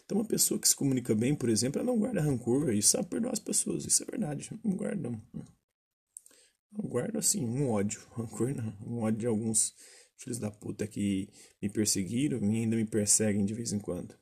Então, 0.06 0.17
uma 0.17 0.26
pessoa 0.26 0.60
que 0.60 0.67
se 0.67 0.76
comunica 0.76 1.13
bem, 1.13 1.36
por 1.36 1.50
exemplo, 1.50 1.80
ela 1.80 1.91
não 1.91 2.00
guarda 2.00 2.22
rancor 2.22 2.74
e 2.74 2.82
sabe 2.82 3.08
perdoar 3.10 3.34
as 3.34 3.39
pessoas. 3.39 3.86
Isso 3.86 4.04
é 4.04 4.06
verdade, 4.06 4.50
não 4.63 4.76
guarda 4.76 5.10
não. 5.10 5.62
Eu 6.78 6.90
guardo 6.90 7.18
assim, 7.18 7.46
um 7.46 7.70
ódio, 7.70 8.02
rancor 8.14 8.54
não, 8.56 8.74
um 8.86 9.02
ódio 9.02 9.20
de 9.20 9.28
alguns 9.28 9.76
filhos 10.18 10.40
da 10.40 10.50
puta 10.50 10.88
que 10.88 11.30
me 11.62 11.70
perseguiram 11.70 12.40
e 12.40 12.62
ainda 12.62 12.76
me 12.76 12.86
perseguem 12.86 13.46
de 13.46 13.54
vez 13.54 13.74
em 13.74 13.80
quando. 13.80 14.18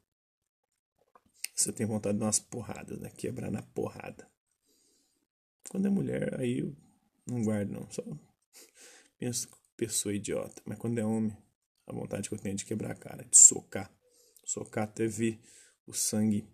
Você 1.56 1.72
tem 1.72 1.86
vontade 1.86 2.16
de 2.16 2.20
dar 2.20 2.26
umas 2.26 2.40
porradas, 2.40 3.00
né? 3.00 3.10
Quebrar 3.12 3.52
na 3.52 3.62
porrada. 3.62 4.28
Quando 5.70 5.88
é 5.88 5.90
mulher, 5.90 6.40
aí 6.40 6.60
eu 6.60 6.76
não 7.28 7.44
guardo 7.44 7.70
não, 7.70 7.90
só 7.92 8.04
penso 9.18 9.48
pessoa 9.78 10.14
idiota. 10.14 10.62
Mas 10.66 10.78
quando 10.80 10.98
é 10.98 11.06
homem, 11.06 11.36
a 11.88 11.94
vontade 11.94 12.28
que 12.28 12.36
eu 12.36 12.40
tenho 12.40 12.54
é 12.54 12.56
de 12.56 12.66
quebrar 12.66 12.92
a 12.92 12.96
cara, 12.96 13.24
de 13.24 13.38
socar. 13.38 13.92
Socar 14.44 14.86
até 14.86 15.08
ver 15.08 15.40
o 15.86 15.94
sangue 15.94 16.48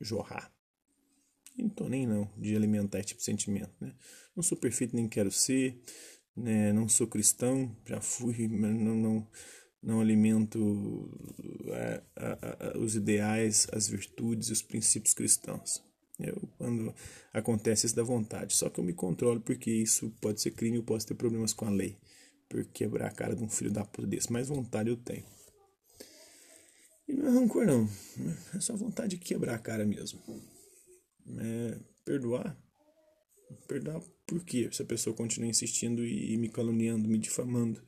jorrar. 0.00 0.52
Não 1.62 1.70
tô 1.70 1.88
nem 1.88 2.06
não 2.06 2.30
de 2.36 2.54
alimentar 2.54 2.98
esse 2.98 3.08
tipo 3.08 3.18
de 3.18 3.24
sentimento, 3.24 3.72
né? 3.80 3.94
Não 4.34 4.42
sou 4.42 4.56
perfeito, 4.56 4.94
nem 4.94 5.08
quero 5.08 5.30
ser, 5.30 5.80
né? 6.36 6.72
Não 6.72 6.88
sou 6.88 7.06
cristão, 7.06 7.76
já 7.86 8.00
fui, 8.00 8.46
mas 8.48 8.74
não, 8.74 8.94
não, 8.94 9.28
não 9.82 10.00
alimento 10.00 11.10
a, 11.72 12.02
a, 12.16 12.68
a, 12.74 12.78
os 12.78 12.96
ideais, 12.96 13.66
as 13.72 13.88
virtudes 13.88 14.48
e 14.48 14.52
os 14.52 14.62
princípios 14.62 15.14
cristãos. 15.14 15.82
Eu, 16.18 16.36
quando 16.58 16.94
acontece 17.32 17.86
isso 17.86 17.96
da 17.96 18.02
vontade. 18.02 18.54
Só 18.54 18.68
que 18.68 18.78
eu 18.78 18.84
me 18.84 18.92
controlo 18.92 19.40
porque 19.40 19.70
isso 19.70 20.10
pode 20.20 20.40
ser 20.40 20.50
crime, 20.50 20.76
eu 20.76 20.82
posso 20.82 21.06
ter 21.06 21.14
problemas 21.14 21.52
com 21.52 21.64
a 21.64 21.70
lei. 21.70 21.98
Por 22.48 22.64
quebrar 22.66 23.06
a 23.06 23.12
cara 23.12 23.34
de 23.34 23.42
um 23.42 23.48
filho 23.48 23.70
da 23.70 23.84
puta 23.84 24.06
desse. 24.06 24.30
Mas 24.30 24.48
vontade 24.48 24.90
eu 24.90 24.96
tenho. 24.96 25.24
E 27.08 27.12
não 27.12 27.26
é 27.26 27.30
rancor, 27.30 27.64
não. 27.64 27.88
É 28.54 28.60
só 28.60 28.76
vontade 28.76 29.16
de 29.16 29.24
quebrar 29.24 29.54
a 29.54 29.58
cara 29.58 29.86
mesmo. 29.86 30.20
É 31.38 31.78
perdoar. 32.04 32.56
Perdoar 33.66 34.00
por 34.26 34.44
quê? 34.44 34.68
Se 34.72 34.82
a 34.82 34.84
pessoa 34.84 35.14
continua 35.14 35.48
insistindo 35.48 36.04
e 36.04 36.36
me 36.36 36.48
caluniando, 36.48 37.08
me 37.08 37.18
difamando. 37.18 37.82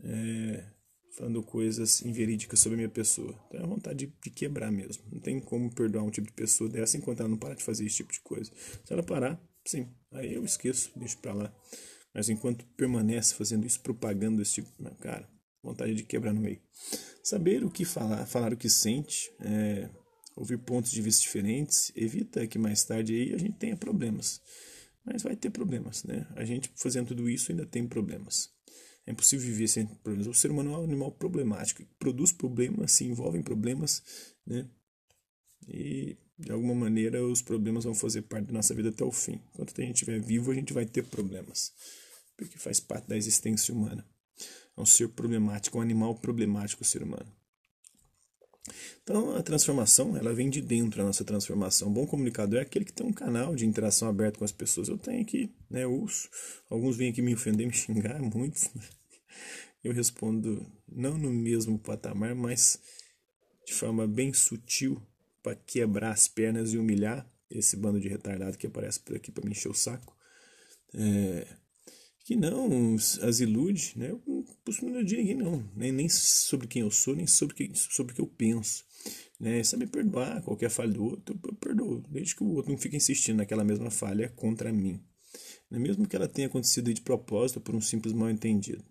É, 0.00 0.74
falando 1.16 1.42
coisas 1.42 2.02
inverídicas 2.02 2.58
sobre 2.60 2.74
a 2.74 2.78
minha 2.78 2.88
pessoa. 2.88 3.38
Então 3.48 3.60
é 3.60 3.66
vontade 3.66 4.06
de, 4.06 4.12
de, 4.22 4.30
quebrar 4.30 4.70
mesmo. 4.70 5.04
Não 5.10 5.20
tem 5.20 5.40
como 5.40 5.72
perdoar 5.72 6.02
um 6.02 6.10
tipo 6.10 6.26
de 6.26 6.32
pessoa 6.32 6.68
dessa 6.68 6.96
enquanto 6.96 7.20
ela 7.20 7.28
não 7.28 7.38
parar 7.38 7.54
de 7.54 7.64
fazer 7.64 7.84
esse 7.86 7.96
tipo 7.96 8.12
de 8.12 8.20
coisa. 8.20 8.50
Se 8.84 8.92
ela 8.92 9.02
parar, 9.02 9.40
sim, 9.64 9.88
aí 10.12 10.34
eu 10.34 10.44
esqueço, 10.44 10.90
deixo 10.96 11.18
pra 11.18 11.32
lá. 11.32 11.54
Mas 12.12 12.28
enquanto 12.28 12.64
permanece 12.76 13.34
fazendo 13.34 13.66
isso, 13.66 13.80
propagando 13.80 14.42
esse 14.42 14.54
tipo, 14.54 14.70
cara, 14.98 15.28
vontade 15.62 15.94
de 15.94 16.04
quebrar 16.04 16.32
no 16.32 16.40
meio. 16.40 16.60
Saber 17.22 17.64
o 17.64 17.70
que 17.70 17.84
falar, 17.84 18.26
falar 18.26 18.52
o 18.52 18.56
que 18.56 18.68
sente, 18.68 19.32
é, 19.40 19.88
ouvir 20.36 20.58
pontos 20.58 20.90
de 20.90 21.00
vista 21.00 21.22
diferentes, 21.22 21.92
evita 21.94 22.46
que 22.46 22.58
mais 22.58 22.84
tarde 22.84 23.14
aí 23.14 23.34
a 23.34 23.38
gente 23.38 23.56
tenha 23.58 23.76
problemas. 23.76 24.40
Mas 25.04 25.22
vai 25.22 25.36
ter 25.36 25.50
problemas, 25.50 26.02
né? 26.04 26.26
A 26.34 26.44
gente 26.44 26.70
fazendo 26.76 27.08
tudo 27.08 27.28
isso 27.28 27.52
ainda 27.52 27.66
tem 27.66 27.86
problemas. 27.86 28.50
É 29.06 29.12
impossível 29.12 29.46
viver 29.46 29.68
sem 29.68 29.86
problemas. 29.86 30.26
O 30.26 30.34
ser 30.34 30.50
humano 30.50 30.72
é 30.72 30.78
um 30.78 30.84
animal 30.84 31.12
problemático, 31.12 31.84
produz 31.98 32.32
problemas, 32.32 32.92
se 32.92 33.04
envolve 33.04 33.38
em 33.38 33.42
problemas, 33.42 34.02
né? 34.46 34.66
E 35.68 36.16
de 36.38 36.50
alguma 36.50 36.74
maneira 36.74 37.24
os 37.24 37.42
problemas 37.42 37.84
vão 37.84 37.94
fazer 37.94 38.22
parte 38.22 38.46
da 38.46 38.52
nossa 38.52 38.74
vida 38.74 38.88
até 38.88 39.04
o 39.04 39.12
fim. 39.12 39.40
Enquanto 39.52 39.78
a 39.78 39.84
gente 39.84 39.94
estiver 39.94 40.20
vivo, 40.20 40.50
a 40.50 40.54
gente 40.54 40.72
vai 40.72 40.86
ter 40.86 41.04
problemas, 41.04 41.72
porque 42.36 42.58
faz 42.58 42.80
parte 42.80 43.06
da 43.06 43.16
existência 43.16 43.74
humana. 43.74 44.06
É 44.76 44.80
um 44.80 44.86
ser 44.86 45.08
problemático, 45.10 45.78
um 45.78 45.82
animal 45.82 46.14
problemático, 46.16 46.82
o 46.82 46.86
ser 46.86 47.02
humano. 47.02 47.30
Então 49.04 49.36
a 49.36 49.42
transformação, 49.42 50.16
ela 50.16 50.32
vem 50.32 50.48
de 50.48 50.62
dentro 50.62 51.02
a 51.02 51.04
nossa 51.04 51.22
transformação. 51.24 51.88
Um 51.88 51.92
bom 51.92 52.06
comunicador 52.06 52.58
é 52.58 52.62
aquele 52.62 52.86
que 52.86 52.92
tem 52.92 53.06
um 53.06 53.12
canal 53.12 53.54
de 53.54 53.66
interação 53.66 54.08
aberto 54.08 54.38
com 54.38 54.44
as 54.44 54.52
pessoas. 54.52 54.88
Eu 54.88 54.96
tenho 54.96 55.20
aqui, 55.20 55.54
né, 55.70 55.86
uso. 55.86 56.28
Alguns 56.70 56.96
vêm 56.96 57.10
aqui 57.10 57.20
me 57.20 57.34
ofender, 57.34 57.66
me 57.68 57.72
xingar, 57.72 58.20
muitos. 58.20 58.70
Né? 58.74 58.82
Eu 59.84 59.92
respondo 59.92 60.66
não 60.88 61.18
no 61.18 61.30
mesmo 61.30 61.78
patamar, 61.78 62.34
mas 62.34 62.80
de 63.66 63.74
forma 63.74 64.06
bem 64.06 64.32
sutil 64.32 65.00
para 65.42 65.54
quebrar 65.54 66.12
as 66.12 66.26
pernas 66.26 66.72
e 66.72 66.78
humilhar 66.78 67.30
esse 67.50 67.76
bando 67.76 68.00
de 68.00 68.08
retardado 68.08 68.56
que 68.56 68.66
aparece 68.66 68.98
por 69.00 69.14
aqui 69.14 69.30
para 69.30 69.44
me 69.44 69.50
encher 69.50 69.68
o 69.68 69.74
saco. 69.74 70.16
É, 70.94 71.46
que 72.24 72.34
não 72.34 72.94
as 72.94 73.40
ilude, 73.40 73.92
né? 73.96 74.10
Eu 74.10 74.22
não 74.26 74.42
posso 74.64 74.82
me 74.82 74.90
iludir 74.90 75.18
ninguém, 75.18 75.36
não. 75.36 75.62
Nem, 75.76 75.92
nem 75.92 76.08
sobre 76.08 76.66
quem 76.66 76.80
eu 76.80 76.90
sou, 76.90 77.14
nem 77.14 77.26
sobre, 77.26 77.54
que, 77.54 77.70
sobre 77.74 78.12
o 78.12 78.16
que 78.16 78.20
eu 78.22 78.26
penso. 78.26 78.82
Né? 79.38 79.62
Saber 79.62 79.86
perdoar 79.88 80.42
qualquer 80.42 80.70
falha 80.70 80.90
do 80.90 81.04
outro, 81.04 81.38
eu 81.44 81.54
perdoo. 81.56 82.02
Desde 82.08 82.34
que 82.34 82.42
o 82.42 82.54
outro 82.54 82.72
não 82.72 82.78
fique 82.78 82.96
insistindo 82.96 83.36
naquela 83.36 83.62
mesma 83.62 83.90
falha 83.90 84.30
contra 84.30 84.72
mim. 84.72 85.04
Né? 85.70 85.78
Mesmo 85.78 86.08
que 86.08 86.16
ela 86.16 86.26
tenha 86.26 86.48
acontecido 86.48 86.94
de 86.94 87.02
propósito 87.02 87.60
por 87.60 87.74
um 87.74 87.80
simples 87.80 88.14
mal 88.14 88.30
entendido. 88.30 88.82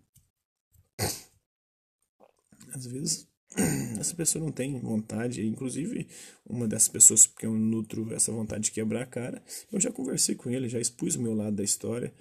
Às 2.72 2.86
vezes, 2.86 3.28
essa 3.98 4.14
pessoa 4.14 4.44
não 4.44 4.52
tem 4.52 4.78
vontade, 4.78 5.44
inclusive 5.44 6.06
uma 6.46 6.68
dessas 6.68 6.88
pessoas 6.88 7.26
que 7.26 7.46
eu 7.46 7.54
nutro 7.54 8.14
essa 8.14 8.30
vontade 8.30 8.64
de 8.64 8.70
quebrar 8.70 9.02
a 9.02 9.06
cara, 9.06 9.42
eu 9.72 9.80
já 9.80 9.90
conversei 9.90 10.36
com 10.36 10.50
ele, 10.50 10.68
já 10.68 10.78
expus 10.78 11.16
o 11.16 11.22
meu 11.22 11.34
lado 11.34 11.56
da 11.56 11.64
história, 11.64 12.14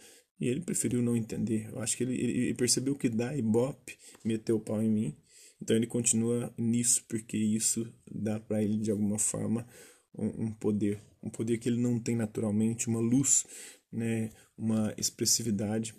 e 0.43 0.49
ele 0.49 0.59
preferiu 0.59 1.01
não 1.01 1.15
entender. 1.15 1.69
Eu 1.71 1.79
acho 1.79 1.95
que 1.95 2.03
ele, 2.03 2.15
ele 2.15 2.53
percebeu 2.53 2.95
que 2.95 3.07
dá 3.07 3.33
ibope, 3.33 3.97
meteu 4.25 4.57
o 4.57 4.59
pau 4.59 4.83
em 4.83 4.89
mim. 4.89 5.15
Então 5.61 5.73
ele 5.73 5.87
continua 5.87 6.53
nisso, 6.57 7.05
porque 7.07 7.37
isso 7.37 7.89
dá 8.11 8.41
para 8.41 8.61
ele, 8.61 8.77
de 8.77 8.91
alguma 8.91 9.17
forma, 9.17 9.65
um, 10.13 10.47
um, 10.47 10.51
poder. 10.51 11.01
Um 11.23 11.29
poder 11.29 11.57
que 11.59 11.69
ele 11.69 11.79
não 11.79 11.97
tem 11.97 12.17
naturalmente, 12.17 12.89
uma 12.89 12.99
luz, 12.99 13.45
né? 13.89 14.31
uma 14.57 14.93
expressividade 14.97 15.95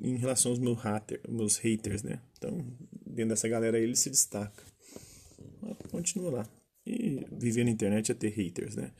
em 0.00 0.16
relação 0.16 0.52
aos 0.52 0.58
meus, 0.58 0.78
hater, 0.78 1.20
meus 1.28 1.58
haters. 1.58 2.02
Né? 2.02 2.18
Então, 2.38 2.66
dentro 3.06 3.28
dessa 3.28 3.46
galera 3.46 3.78
ele 3.78 3.94
se 3.94 4.08
destaca. 4.08 4.64
Mas 5.60 5.76
continua 5.90 6.30
lá. 6.30 6.50
E 6.86 7.26
viver 7.30 7.64
na 7.64 7.70
internet 7.70 8.10
é 8.10 8.14
ter 8.14 8.30
haters, 8.30 8.74
né? 8.74 8.90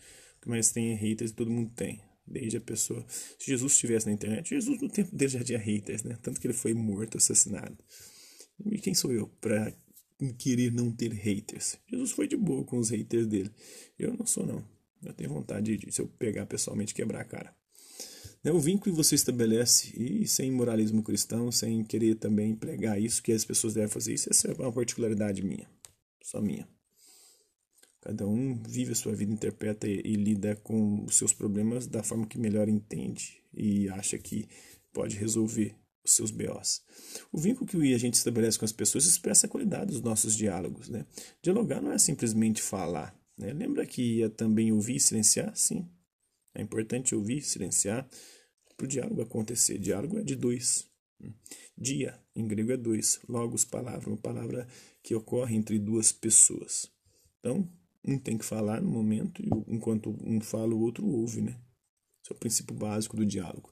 Mais 0.44 0.70
tem 0.70 0.92
é 0.92 0.94
haters 0.94 1.32
todo 1.32 1.50
mundo 1.50 1.70
tem. 1.74 2.02
Desde 2.26 2.56
a 2.56 2.60
pessoa. 2.60 3.04
Se 3.08 3.46
Jesus 3.46 3.72
estivesse 3.72 4.06
na 4.06 4.12
internet, 4.12 4.50
Jesus 4.50 4.80
no 4.80 4.88
tempo 4.88 5.14
dele 5.14 5.30
já 5.30 5.44
tinha 5.44 5.58
haters, 5.58 6.02
né? 6.02 6.16
Tanto 6.22 6.40
que 6.40 6.46
ele 6.46 6.54
foi 6.54 6.72
morto, 6.72 7.18
assassinado. 7.18 7.76
E 8.66 8.78
quem 8.78 8.94
sou 8.94 9.12
eu 9.12 9.28
para 9.40 9.74
querer 10.38 10.72
não 10.72 10.92
ter 10.92 11.12
haters? 11.12 11.78
Jesus 11.88 12.12
foi 12.12 12.28
de 12.28 12.36
boa 12.36 12.64
com 12.64 12.78
os 12.78 12.90
haters 12.90 13.26
dele. 13.26 13.50
Eu 13.98 14.16
não 14.16 14.26
sou, 14.26 14.46
não. 14.46 14.64
Eu 15.04 15.12
tenho 15.12 15.30
vontade 15.30 15.76
de, 15.76 15.90
se 15.90 16.00
eu 16.00 16.06
pegar 16.06 16.46
pessoalmente, 16.46 16.94
quebrar 16.94 17.22
a 17.22 17.24
cara. 17.24 17.54
É 18.44 18.50
o 18.50 18.58
vínculo 18.58 18.92
que 18.92 19.02
você 19.02 19.14
estabelece, 19.14 19.92
e 19.96 20.26
sem 20.26 20.50
moralismo 20.50 21.02
cristão, 21.02 21.52
sem 21.52 21.84
querer 21.84 22.16
também 22.16 22.56
pregar 22.56 23.00
isso, 23.00 23.22
que 23.22 23.32
as 23.32 23.44
pessoas 23.44 23.74
devem 23.74 23.88
fazer 23.88 24.14
isso, 24.14 24.28
essa 24.30 24.48
é 24.48 24.54
uma 24.54 24.72
particularidade 24.72 25.44
minha. 25.44 25.68
Só 26.24 26.40
minha. 26.40 26.68
Cada 28.02 28.26
um 28.26 28.60
vive 28.64 28.92
a 28.92 28.96
sua 28.96 29.14
vida, 29.14 29.32
interpreta 29.32 29.86
e, 29.86 30.02
e, 30.04 30.16
lida 30.16 30.56
com 30.56 31.04
os 31.04 31.14
seus 31.14 31.32
problemas 31.32 31.86
da 31.86 32.02
forma 32.02 32.26
que 32.26 32.36
melhor 32.36 32.68
entende 32.68 33.40
e 33.54 33.88
acha 33.90 34.18
que 34.18 34.48
pode 34.92 35.16
resolver 35.16 35.76
os 36.04 36.12
seus 36.12 36.32
BOs. 36.32 36.82
O 37.30 37.38
vínculo 37.38 37.70
que 37.70 37.94
a 37.94 37.98
gente 37.98 38.14
estabelece 38.14 38.58
com 38.58 38.64
as 38.64 38.72
pessoas 38.72 39.06
expressa 39.06 39.46
a 39.46 39.48
qualidade 39.48 39.92
dos 39.92 40.02
nossos 40.02 40.36
diálogos. 40.36 40.88
Né? 40.88 41.06
Dialogar 41.40 41.80
não 41.80 41.92
é 41.92 41.98
simplesmente 41.98 42.60
falar. 42.60 43.16
Né? 43.38 43.52
Lembra 43.52 43.86
que 43.86 44.18
ia 44.18 44.28
também 44.28 44.72
ouvir 44.72 44.96
e 44.96 45.00
silenciar? 45.00 45.54
Sim. 45.56 45.88
É 46.56 46.60
importante 46.60 47.14
ouvir 47.14 47.40
silenciar 47.42 48.08
para 48.76 48.84
o 48.84 48.88
diálogo 48.88 49.22
acontecer. 49.22 49.78
Diálogo 49.78 50.18
é 50.18 50.24
de 50.24 50.34
dois. 50.34 50.90
Dia, 51.78 52.20
em 52.34 52.48
grego, 52.48 52.72
é 52.72 52.76
dois. 52.76 53.20
Logos, 53.28 53.64
palavra, 53.64 54.10
uma 54.10 54.16
palavra 54.16 54.66
que 55.04 55.14
ocorre 55.14 55.54
entre 55.54 55.78
duas 55.78 56.10
pessoas. 56.10 56.90
Então, 57.38 57.68
um 58.04 58.18
tem 58.18 58.36
que 58.36 58.44
falar 58.44 58.80
no 58.80 58.90
momento, 58.90 59.42
e 59.42 59.48
enquanto 59.68 60.16
um 60.24 60.40
fala, 60.40 60.74
o 60.74 60.80
outro 60.80 61.06
ouve, 61.06 61.40
né? 61.40 61.56
Esse 62.24 62.32
é 62.32 62.36
o 62.36 62.38
princípio 62.38 62.74
básico 62.74 63.16
do 63.16 63.26
diálogo. 63.26 63.68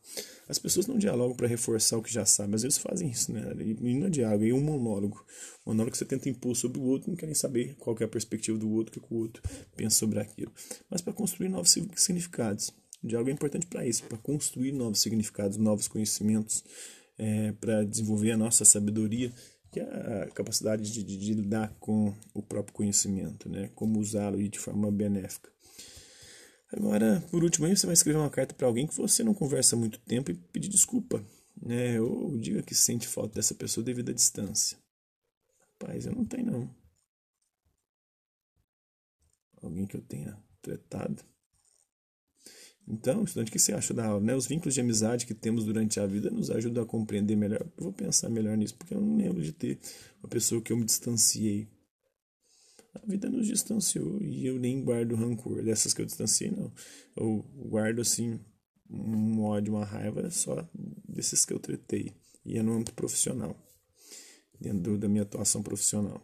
As 0.48 0.58
pessoas 0.58 0.88
não 0.88 0.98
dialogam 0.98 1.36
para 1.36 1.46
reforçar 1.46 1.96
o 1.96 2.02
que 2.02 2.12
já 2.12 2.26
sabem, 2.26 2.56
às 2.56 2.62
vezes 2.62 2.78
fazem 2.78 3.08
isso, 3.08 3.32
né? 3.32 3.42
E 3.60 3.94
não 3.94 4.08
é 4.08 4.10
diálogo, 4.10 4.44
é 4.44 4.52
um 4.52 4.60
monólogo. 4.60 5.24
Um 5.64 5.70
monólogo 5.70 5.92
que 5.92 5.98
você 5.98 6.04
tenta 6.04 6.28
impor 6.28 6.56
sobre 6.56 6.80
o 6.80 6.82
outro, 6.82 7.10
não 7.10 7.16
querem 7.16 7.34
saber 7.34 7.76
qual 7.76 7.96
é 8.00 8.04
a 8.04 8.08
perspectiva 8.08 8.58
do 8.58 8.68
outro, 8.68 8.98
o 8.98 9.06
que 9.06 9.14
o 9.14 9.18
outro 9.18 9.40
pensa 9.76 9.96
sobre 9.96 10.18
aquilo. 10.18 10.52
Mas 10.90 11.00
para 11.00 11.12
construir 11.12 11.48
novos 11.48 11.76
significados. 11.94 12.72
O 13.02 13.06
diálogo 13.06 13.30
é 13.30 13.32
importante 13.32 13.66
para 13.66 13.86
isso, 13.86 14.02
para 14.04 14.18
construir 14.18 14.72
novos 14.72 15.00
significados, 15.00 15.56
novos 15.56 15.86
conhecimentos, 15.86 16.64
é, 17.16 17.52
para 17.52 17.84
desenvolver 17.84 18.32
a 18.32 18.36
nossa 18.36 18.64
sabedoria 18.64 19.32
que 19.70 19.80
é 19.80 20.22
a 20.22 20.30
capacidade 20.30 20.90
de, 20.90 21.02
de, 21.02 21.16
de 21.16 21.34
lidar 21.34 21.74
com 21.78 22.14
o 22.34 22.42
próprio 22.42 22.74
conhecimento, 22.74 23.48
né? 23.48 23.70
Como 23.74 24.00
usá-lo 24.00 24.36
de 24.48 24.58
forma 24.58 24.90
benéfica. 24.90 25.50
Agora, 26.72 27.20
por 27.30 27.42
último, 27.42 27.66
aí 27.66 27.76
você 27.76 27.86
vai 27.86 27.94
escrever 27.94 28.18
uma 28.18 28.30
carta 28.30 28.54
para 28.54 28.66
alguém 28.66 28.86
que 28.86 28.96
você 28.96 29.24
não 29.24 29.34
conversa 29.34 29.74
há 29.74 29.78
muito 29.78 29.98
tempo 30.00 30.30
e 30.30 30.34
pedir 30.34 30.68
desculpa, 30.68 31.24
né? 31.60 32.00
Ou 32.00 32.38
diga 32.38 32.62
que 32.62 32.74
sente 32.74 33.08
falta 33.08 33.34
dessa 33.34 33.54
pessoa 33.54 33.84
devido 33.84 34.10
à 34.10 34.14
distância. 34.14 34.78
Rapaz, 35.80 36.06
eu 36.06 36.14
não 36.14 36.24
tenho 36.24 36.46
não. 36.46 36.74
Alguém 39.62 39.86
que 39.86 39.96
eu 39.96 40.02
tenha 40.02 40.36
tratado. 40.62 41.24
Então, 42.92 43.22
estudante, 43.22 43.50
o 43.50 43.52
que 43.52 43.58
você 43.60 43.72
acha 43.72 43.94
da 43.94 44.04
aula? 44.04 44.20
Né? 44.20 44.34
Os 44.34 44.48
vínculos 44.48 44.74
de 44.74 44.80
amizade 44.80 45.24
que 45.24 45.32
temos 45.32 45.64
durante 45.64 46.00
a 46.00 46.06
vida 46.06 46.28
nos 46.28 46.50
ajudam 46.50 46.82
a 46.82 46.86
compreender 46.86 47.36
melhor. 47.36 47.60
Eu 47.60 47.84
vou 47.84 47.92
pensar 47.92 48.28
melhor 48.28 48.56
nisso, 48.56 48.74
porque 48.74 48.92
eu 48.92 49.00
não 49.00 49.16
lembro 49.16 49.40
de 49.40 49.52
ter 49.52 49.78
uma 50.20 50.28
pessoa 50.28 50.60
que 50.60 50.72
eu 50.72 50.76
me 50.76 50.84
distanciei. 50.84 51.68
A 52.92 53.06
vida 53.06 53.30
nos 53.30 53.46
distanciou 53.46 54.20
e 54.20 54.44
eu 54.44 54.58
nem 54.58 54.82
guardo 54.82 55.14
rancor 55.14 55.62
dessas 55.62 55.94
que 55.94 56.02
eu 56.02 56.06
distanciei, 56.06 56.50
não. 56.50 56.72
Eu 57.16 57.44
guardo, 57.68 58.00
assim, 58.00 58.40
um 58.90 59.40
ódio, 59.44 59.74
uma 59.74 59.84
raiva 59.84 60.28
só 60.28 60.68
desses 61.08 61.44
que 61.44 61.54
eu 61.54 61.60
tretei. 61.60 62.12
E 62.44 62.58
é 62.58 62.62
no 62.62 62.72
âmbito 62.72 62.92
profissional, 62.94 63.56
dentro 64.60 64.98
da 64.98 65.08
minha 65.08 65.22
atuação 65.22 65.62
profissional. 65.62 66.20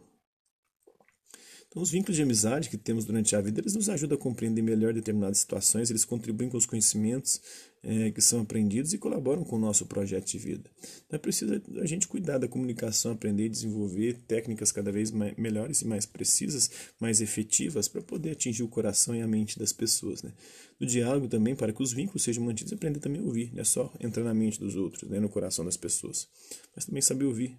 Então, 1.69 1.83
os 1.83 1.91
vínculos 1.91 2.15
de 2.15 2.23
amizade 2.23 2.69
que 2.69 2.77
temos 2.77 3.03
durante 3.03 3.35
a 3.35 3.41
vida, 3.41 3.59
eles 3.59 3.75
nos 3.75 3.89
ajudam 3.89 4.17
a 4.17 4.21
compreender 4.21 4.61
melhor 4.61 4.93
determinadas 4.93 5.39
situações, 5.39 5.89
eles 5.89 6.05
contribuem 6.05 6.49
com 6.49 6.57
os 6.57 6.65
conhecimentos 6.65 7.41
é, 7.83 8.09
que 8.09 8.21
são 8.21 8.41
aprendidos 8.41 8.93
e 8.93 8.97
colaboram 8.97 9.43
com 9.43 9.57
o 9.57 9.59
nosso 9.59 9.85
projeto 9.85 10.27
de 10.27 10.37
vida. 10.37 10.71
Então, 11.05 11.17
é 11.17 11.19
preciso 11.19 11.61
a 11.81 11.85
gente 11.85 12.07
cuidar 12.07 12.37
da 12.37 12.47
comunicação, 12.47 13.11
aprender 13.11 13.45
e 13.45 13.49
desenvolver 13.49 14.13
técnicas 14.27 14.71
cada 14.71 14.93
vez 14.93 15.11
mais, 15.11 15.35
melhores 15.35 15.81
e 15.81 15.85
mais 15.85 16.05
precisas, 16.05 16.71
mais 17.01 17.19
efetivas, 17.19 17.89
para 17.89 18.01
poder 18.01 18.31
atingir 18.31 18.63
o 18.63 18.69
coração 18.69 19.13
e 19.13 19.21
a 19.21 19.27
mente 19.27 19.59
das 19.59 19.73
pessoas. 19.73 20.23
Né? 20.23 20.31
Do 20.79 20.85
diálogo 20.85 21.27
também, 21.27 21.53
para 21.53 21.73
que 21.73 21.83
os 21.83 21.91
vínculos 21.91 22.23
sejam 22.23 22.45
mantidos, 22.45 22.71
aprender 22.71 22.99
também 22.99 23.21
a 23.21 23.25
ouvir, 23.25 23.51
não 23.53 23.61
é 23.61 23.65
só 23.65 23.93
entrar 23.99 24.23
na 24.23 24.33
mente 24.33 24.57
dos 24.57 24.77
outros, 24.77 25.09
né, 25.09 25.19
no 25.19 25.27
coração 25.27 25.65
das 25.65 25.75
pessoas, 25.75 26.29
mas 26.73 26.85
também 26.85 27.01
saber 27.01 27.25
ouvir, 27.25 27.57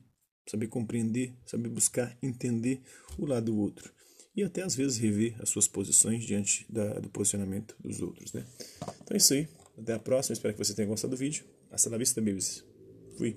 saber 0.49 0.67
compreender, 0.69 1.35
saber 1.45 1.69
buscar 1.69 2.17
entender 2.23 2.81
o 3.19 3.27
lado 3.27 3.47
do 3.47 3.59
outro 3.59 3.98
e 4.39 4.45
até 4.45 4.63
às 4.63 4.77
vezes 4.77 4.99
rever 4.99 5.35
as 5.41 5.49
suas 5.49 5.67
posições 5.67 6.25
diante 6.25 6.65
da, 6.71 7.01
do 7.01 7.09
posicionamento 7.09 7.75
dos 7.81 8.01
outros. 8.01 8.33
Né? 8.33 8.45
Então 9.03 9.15
é 9.15 9.17
isso 9.17 9.35
aí. 9.35 9.49
Até 9.77 9.95
a 9.95 9.99
próxima. 9.99 10.33
Espero 10.33 10.55
que 10.55 10.65
você 10.65 10.75
tenha 10.75 10.87
gostado 10.87 11.17
do 11.17 11.19
vídeo. 11.19 11.45
Hasta 11.73 11.91
la 11.91 11.99
vista, 11.99 12.21
babies. 12.21 12.65
Fui. 13.17 13.37